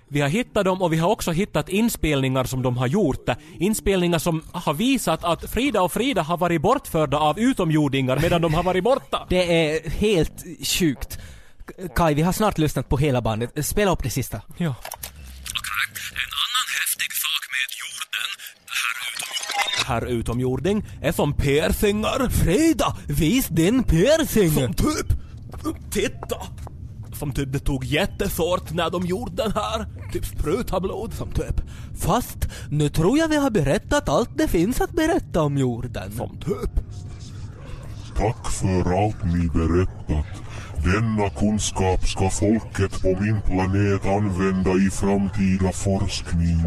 vi 0.08 0.22
har 0.22 0.30
hittat 0.30 0.66
dem 0.66 0.82
och 0.82 0.94
vi 0.94 0.98
har 0.98 1.10
också 1.10 1.32
hittat 1.32 1.70
inspelningar 1.70 2.44
som 2.44 2.62
de 2.62 2.78
har 2.78 2.88
gjort. 2.88 3.30
Inspelningar 3.60 4.20
som 4.20 4.44
har 4.52 4.74
visat 4.74 5.24
att 5.24 5.50
Frida 5.50 5.82
och 5.82 5.92
Frida 5.92 6.22
har 6.22 6.38
varit 6.38 6.62
bortförda 6.62 7.18
av 7.18 7.40
utomjordingar 7.40 8.20
medan 8.22 8.42
de 8.42 8.54
har 8.54 8.64
varit 8.64 8.84
borta. 8.84 9.26
Det 9.30 9.72
är 9.72 9.90
helt 9.90 10.44
sjukt. 10.62 11.20
Kai, 11.96 12.14
vi 12.14 12.22
har 12.22 12.34
snart 12.34 12.58
lyssnat 12.58 12.90
på 12.90 12.98
hela 12.98 13.22
bandet. 13.22 13.66
Spela 13.66 13.92
upp 13.92 14.04
det 14.04 14.10
sista. 14.10 14.42
Ja. 14.58 14.76
Herr 19.88 20.06
utomjording 20.06 20.86
är 21.02 21.12
som 21.12 21.34
piercingar. 21.34 22.30
Frida, 22.30 22.96
vis 23.08 23.48
din 23.48 23.84
piercing! 23.84 24.52
Som 24.52 24.74
typ... 24.74 25.18
Titta! 25.92 26.38
Som 27.14 27.32
typ 27.32 27.52
det 27.54 27.60
tog 27.60 27.86
jättesårt 27.86 28.74
när 28.74 28.90
de 28.90 29.06
gjorde 29.06 29.32
den 29.36 29.52
här. 29.52 29.86
Typ 30.14 30.26
spruta 30.26 30.80
blod. 30.80 31.14
Som 31.14 31.32
typ. 31.32 31.62
Fast 32.00 32.50
nu 32.70 32.90
tror 32.90 33.18
jag 33.18 33.28
vi 33.28 33.36
har 33.36 33.50
berättat 33.50 34.10
allt 34.10 34.38
det 34.38 34.48
finns 34.48 34.82
att 34.82 34.92
berätta 34.92 35.42
om 35.42 35.58
jorden. 35.58 36.12
Som 36.12 36.38
typ. 36.38 36.72
Tack 38.16 38.52
för 38.52 39.06
allt 39.06 39.24
ni 39.24 39.50
berättat. 39.50 40.47
Denna 40.94 41.30
kunskap 41.30 42.08
ska 42.08 42.30
folket 42.30 43.02
på 43.02 43.08
min 43.08 43.42
planet 43.42 44.06
använda 44.06 44.72
i 44.72 44.90
framtida 44.90 45.72
forskning. 45.72 46.58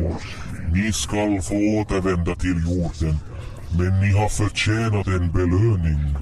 Ni 0.72 0.92
skall 0.92 1.42
få 1.42 1.54
återvända 1.54 2.34
till 2.34 2.62
jorden. 2.68 3.29
Men 3.78 4.00
ni 4.00 4.12
har 4.12 4.28
förtjänat 4.28 5.06
en 5.06 5.32
belöning. 5.32 6.16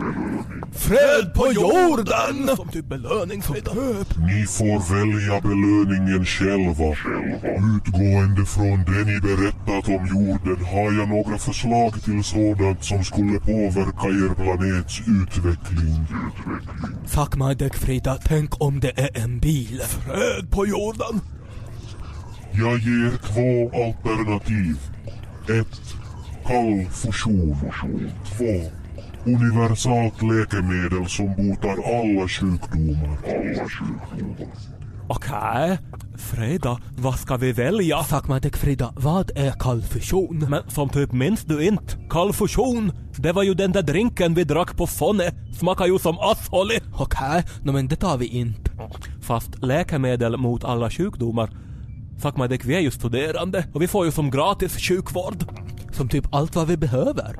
Fred 0.73 1.35
på 1.35 1.53
jorden! 1.53 2.57
Som 2.57 2.69
typ 2.69 2.85
belöning 2.85 3.43
Frida. 3.43 3.73
Ni 4.17 4.47
får 4.47 4.95
välja 4.95 5.41
belöningen 5.41 6.25
själva. 6.25 6.97
Utgående 7.77 8.45
från 8.47 8.85
det 8.85 9.05
ni 9.05 9.21
berättat 9.21 9.89
om 9.89 10.07
jorden 10.07 10.65
har 10.65 10.93
jag 10.99 11.09
några 11.09 11.39
förslag 11.39 12.03
till 12.05 12.25
sådant 12.25 12.85
som 12.85 13.05
skulle 13.05 13.41
påverka 13.41 14.09
er 14.09 14.35
planets 14.35 15.01
utveckling. 15.01 16.07
Fuck 17.07 17.37
my 17.37 17.55
dick 17.55 17.75
Frida, 17.75 18.19
tänk 18.25 18.63
om 18.63 18.81
det 18.81 18.99
är 18.99 19.23
en 19.23 19.39
bil. 19.39 19.81
Fred 19.81 20.51
på 20.51 20.67
jorden! 20.67 21.21
Jag 22.53 22.79
ger 22.79 23.11
två 23.11 23.77
alternativ. 23.85 24.77
Ett, 25.49 25.88
Kall 26.49 26.87
fusion. 26.91 27.57
Två, 28.37 28.71
Universalt 29.25 30.23
läkemedel 30.23 31.09
som 31.09 31.27
botar 31.27 31.77
alla 31.85 32.29
sjukdomar. 32.29 33.19
Okej. 35.09 35.79
Frida, 36.19 36.79
vad 36.99 37.19
ska 37.19 37.37
vi 37.37 37.53
välja? 37.53 38.03
Fuck 38.03 38.43
dick 38.43 38.57
Frida, 38.57 38.93
vad 38.97 39.31
är 39.35 39.51
kallfusion? 39.51 40.47
Men 40.51 40.71
som 40.71 40.89
typ 40.89 41.13
minns 41.13 41.45
du 41.45 41.65
inte? 41.65 41.97
Kallfusion? 42.11 42.93
Det 43.17 43.33
var 43.33 43.43
ju 43.43 43.55
den 43.55 43.73
där 43.73 43.83
drinken 43.83 44.35
vi 44.35 44.45
drack 44.45 44.77
på 44.77 44.87
Fonne. 44.87 45.33
Smakar 45.59 45.87
ju 45.87 45.99
som 45.99 46.19
asshole. 46.19 46.81
Okej, 46.95 47.45
no, 47.63 47.73
men 47.73 47.89
det 47.89 47.97
tar 47.97 48.19
vi 48.19 48.27
inte. 48.27 48.71
Fast 49.23 49.63
läkemedel 49.63 50.37
mot 50.37 50.65
alla 50.65 50.91
sjukdomar. 50.91 51.51
Fuck 52.19 52.49
dick, 52.49 52.65
vi 52.65 52.75
är 52.75 52.81
ju 52.81 52.91
studerande 52.91 53.65
och 53.73 53.83
vi 53.83 53.89
får 53.89 54.05
ju 54.05 54.13
som 54.13 54.31
gratis 54.31 54.79
sjukvård. 54.79 55.45
Som 55.99 56.09
typ 56.09 56.35
allt 56.35 56.57
vad 56.57 56.69
vi 56.69 56.77
behöver. 56.77 57.37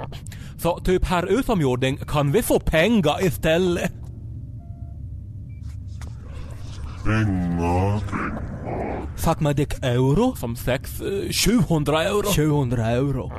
Så 0.57 0.81
typ 0.81 1.05
här 1.05 1.27
utomjording, 1.27 1.97
kan 1.97 2.33
vi 2.33 2.42
få 2.42 2.61
pengar 2.61 3.27
istället? 3.27 3.92
Pengar. 7.05 8.01
Fuck 9.16 9.40
my 9.40 9.53
dick 9.53 9.73
euro? 9.83 10.37
Som 10.37 10.57
sex, 10.57 11.01
eh, 11.01 11.31
700 11.33 12.05
euro. 12.05 12.27
700 12.37 12.87
euro. 12.87 13.33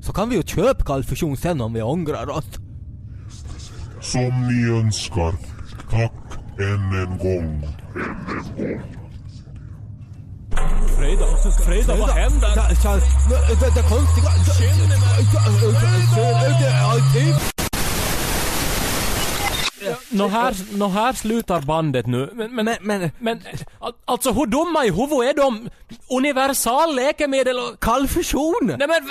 Så 0.00 0.12
kan 0.12 0.28
vi 0.28 0.36
ju 0.36 0.42
köpa 0.42 0.84
kallfusion 0.84 1.36
sen 1.36 1.60
om 1.60 1.72
vi 1.72 1.82
ångrar 1.82 2.30
oss. 2.30 2.58
Som 4.00 4.48
ni 4.48 4.78
önskar. 4.80 5.34
Tack 5.90 6.12
än 6.58 6.92
en 7.02 7.18
gång. 7.18 7.66
Frida, 10.98 11.26
Frida, 11.66 11.96
vad 11.96 12.10
händer? 12.10 12.48
Det, 12.48 13.54
det, 13.60 13.74
det 13.74 13.88
konstiga... 13.88 14.28
Nå 20.10 20.28
här, 20.28 20.54
nå 20.76 20.88
här 20.88 21.12
slutar 21.12 21.60
bandet 21.60 22.06
nu. 22.06 22.30
Men, 22.34 22.54
men, 22.54 22.64
Men, 22.64 22.78
men... 22.80 23.10
men 23.18 23.40
al- 23.78 23.92
alltså 24.04 24.32
hur 24.32 24.46
dumma 24.46 24.84
i 24.84 24.90
huvudet 24.90 25.36
är 25.36 25.42
de? 25.42 25.68
Universal 26.16 26.94
läkemedel 26.96 27.58
och... 27.58 27.80
Kallfusion! 27.80 28.74
Nej 28.78 28.88
men... 28.88 29.08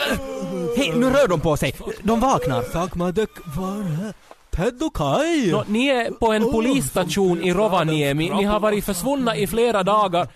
Hej, 0.78 0.94
nu 0.96 1.10
rör 1.10 1.28
de 1.28 1.40
på 1.40 1.58
sig. 1.58 1.76
De 2.04 2.20
vaknar. 2.20 2.62
Fuck 2.62 2.96
my 2.96 3.12
dick, 3.12 3.30
var 3.58 4.14
Ted 4.56 4.84
och 4.84 4.96
Kai? 4.96 5.52
Nå, 5.52 5.64
ni 5.68 5.88
är 5.88 6.12
på 6.12 6.32
en 6.34 6.52
polisstation 6.52 7.44
i 7.44 7.54
Rovaniemi. 7.54 8.30
Ni 8.30 8.44
har 8.44 8.60
varit 8.60 8.86
försvunna 8.86 9.36
i 9.36 9.48
flera 9.48 9.84
dagar. 9.84 10.28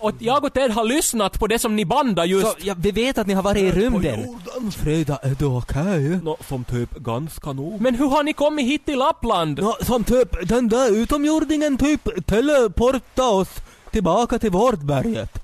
Och 0.00 0.12
jag 0.18 0.44
och 0.44 0.52
Ted 0.52 0.70
har 0.70 0.84
lyssnat 0.84 1.38
på 1.38 1.46
det 1.46 1.58
som 1.58 1.76
ni 1.76 1.84
bandade 1.84 2.28
just. 2.28 2.46
Så, 2.46 2.54
ja, 2.58 2.74
vi 2.78 2.90
vet 2.90 3.18
att 3.18 3.26
ni 3.26 3.34
har 3.34 3.42
varit 3.42 3.62
i 3.62 3.72
rymden. 3.72 4.40
Frida, 4.72 5.16
är 5.22 5.36
du 5.38 5.44
okej? 5.44 6.20
Nå, 6.22 6.36
som 6.48 6.64
typ 6.64 6.90
ganska 6.90 7.52
nog. 7.52 7.80
Men 7.80 7.94
hur 7.94 8.08
har 8.08 8.22
ni 8.22 8.32
kommit 8.32 8.66
hit 8.66 8.84
till 8.86 8.98
Lappland? 8.98 9.58
Nå, 9.62 9.76
som 9.82 10.04
typ 10.04 10.48
den 10.48 10.68
där 10.68 10.92
utomjordingen 10.96 11.78
typ 11.78 12.26
teleporta 12.26 13.30
oss 13.30 13.48
tillbaka 13.90 14.38
till 14.38 14.50
Vårdberget. 14.50 15.38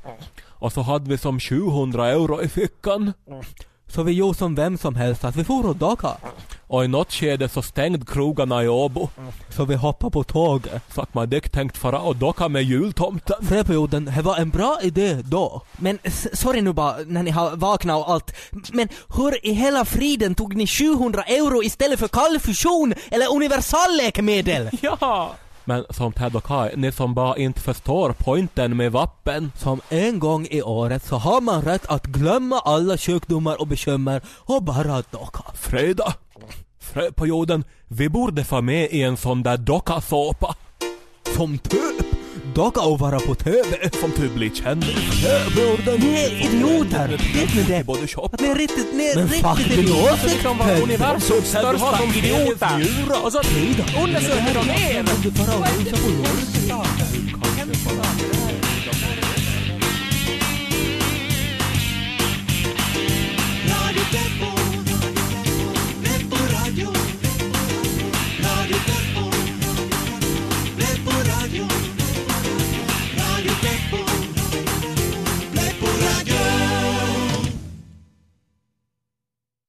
Och 0.59 0.73
så 0.73 0.81
hade 0.81 1.11
vi 1.11 1.19
som 1.19 1.41
700 1.41 2.09
euro 2.09 2.43
i 2.43 2.49
fickan. 2.49 3.13
Så 3.97 4.03
vi 4.03 4.13
gjorde 4.13 4.39
som 4.39 4.55
vem 4.55 4.79
som 4.79 4.95
helst 4.95 5.25
att 5.25 5.37
vi 5.37 5.45
for 5.45 5.67
och 5.67 5.77
docka. 5.77 6.09
Och 6.67 6.85
i 6.85 6.89
något 6.89 7.13
skede 7.13 7.49
så 7.49 7.63
stängde 7.63 8.07
krogarna 8.07 8.65
i 8.65 8.69
Åbo. 8.69 9.09
Så 9.49 9.65
vi 9.65 9.75
hoppade 9.75 10.11
på 10.11 10.25
tåget. 10.25 10.83
Så 10.95 11.01
att 11.01 11.15
man 11.15 11.31
dick 11.31 11.49
tänkt 11.49 11.77
fara 11.77 11.99
och 12.01 12.17
docka 12.17 12.49
med 12.49 12.63
jultomten. 12.63 13.37
Fredperioden, 13.47 14.05
det 14.17 14.23
var 14.23 14.37
en 14.37 14.51
bra 14.51 14.79
idé 14.83 15.19
då. 15.25 15.63
Men 15.77 15.99
sorry 16.33 16.61
nu 16.61 16.73
bara, 16.73 16.97
när 17.07 17.23
ni 17.23 17.31
har 17.31 17.57
vaknat 17.57 18.07
och 18.07 18.13
allt. 18.13 18.33
Men 18.73 18.89
hur 19.17 19.47
i 19.47 19.53
hela 19.53 19.85
friden 19.85 20.35
tog 20.35 20.57
ni 20.57 20.67
700 20.67 21.23
euro 21.23 21.63
istället 21.63 21.99
för 21.99 22.09
kallfusion 22.09 22.95
eller 23.11 23.35
universalläkemedel? 23.35 24.71
Ja! 24.81 25.35
Men 25.69 25.85
som 25.91 26.13
Ted 26.13 26.37
och 26.37 26.45
Kai, 26.45 26.77
ni 26.77 26.93
som 26.93 27.15
bara 27.15 27.37
inte 27.37 27.61
förstår 27.61 28.15
poängen 28.19 28.77
med 28.77 28.93
vappen. 28.93 29.53
Som 29.57 29.81
en 29.89 30.19
gång 30.19 30.47
i 30.51 30.63
året 30.63 31.05
så 31.05 31.17
har 31.17 31.41
man 31.41 31.63
rätt 31.63 31.87
att 31.87 32.07
glömma 32.07 32.59
alla 32.59 32.99
sjukdomar 32.99 33.61
och 33.61 33.67
bekymmer 33.67 34.23
och 34.37 34.63
bara 34.63 35.03
docka. 35.11 35.45
Freda! 35.55 36.15
Fred 36.79 37.17
på 37.17 37.27
jorden, 37.27 37.65
vi 37.89 38.09
borde 38.09 38.45
få 38.45 38.63
med 38.63 38.89
i 38.91 39.03
en 39.03 39.17
sån 39.17 39.43
där 39.43 39.57
dockasåpa. 39.57 40.57
Som 41.37 41.59
typ 41.59 42.06
och 42.59 42.99
vara 42.99 43.21
på 43.21 43.35
TV. 43.35 43.91
Som 44.01 44.13
typ 44.13 44.35
blir 44.35 44.51
kändis. 44.51 44.97
Ni 45.99 46.15
är 46.15 46.47
idioter! 46.47 47.09
Vet 47.09 47.55
ni 47.55 47.63
det? 47.63 47.81
Att 48.33 48.41
ni 48.41 48.49
är 48.49 48.55
riktigt, 48.55 48.87
ni 48.95 49.07
är 49.07 49.17
Men 49.17 49.29
riktigt 49.29 49.79
idioter! 49.79 50.29
Liksom 50.29 50.59
var 50.59 50.83
universums 50.83 51.49
största 51.49 52.05
idioter. 52.19 53.25
Och 53.25 53.33
så 53.33 53.39
undersöker 54.03 54.55
de 54.55 54.71
er! 54.71 55.05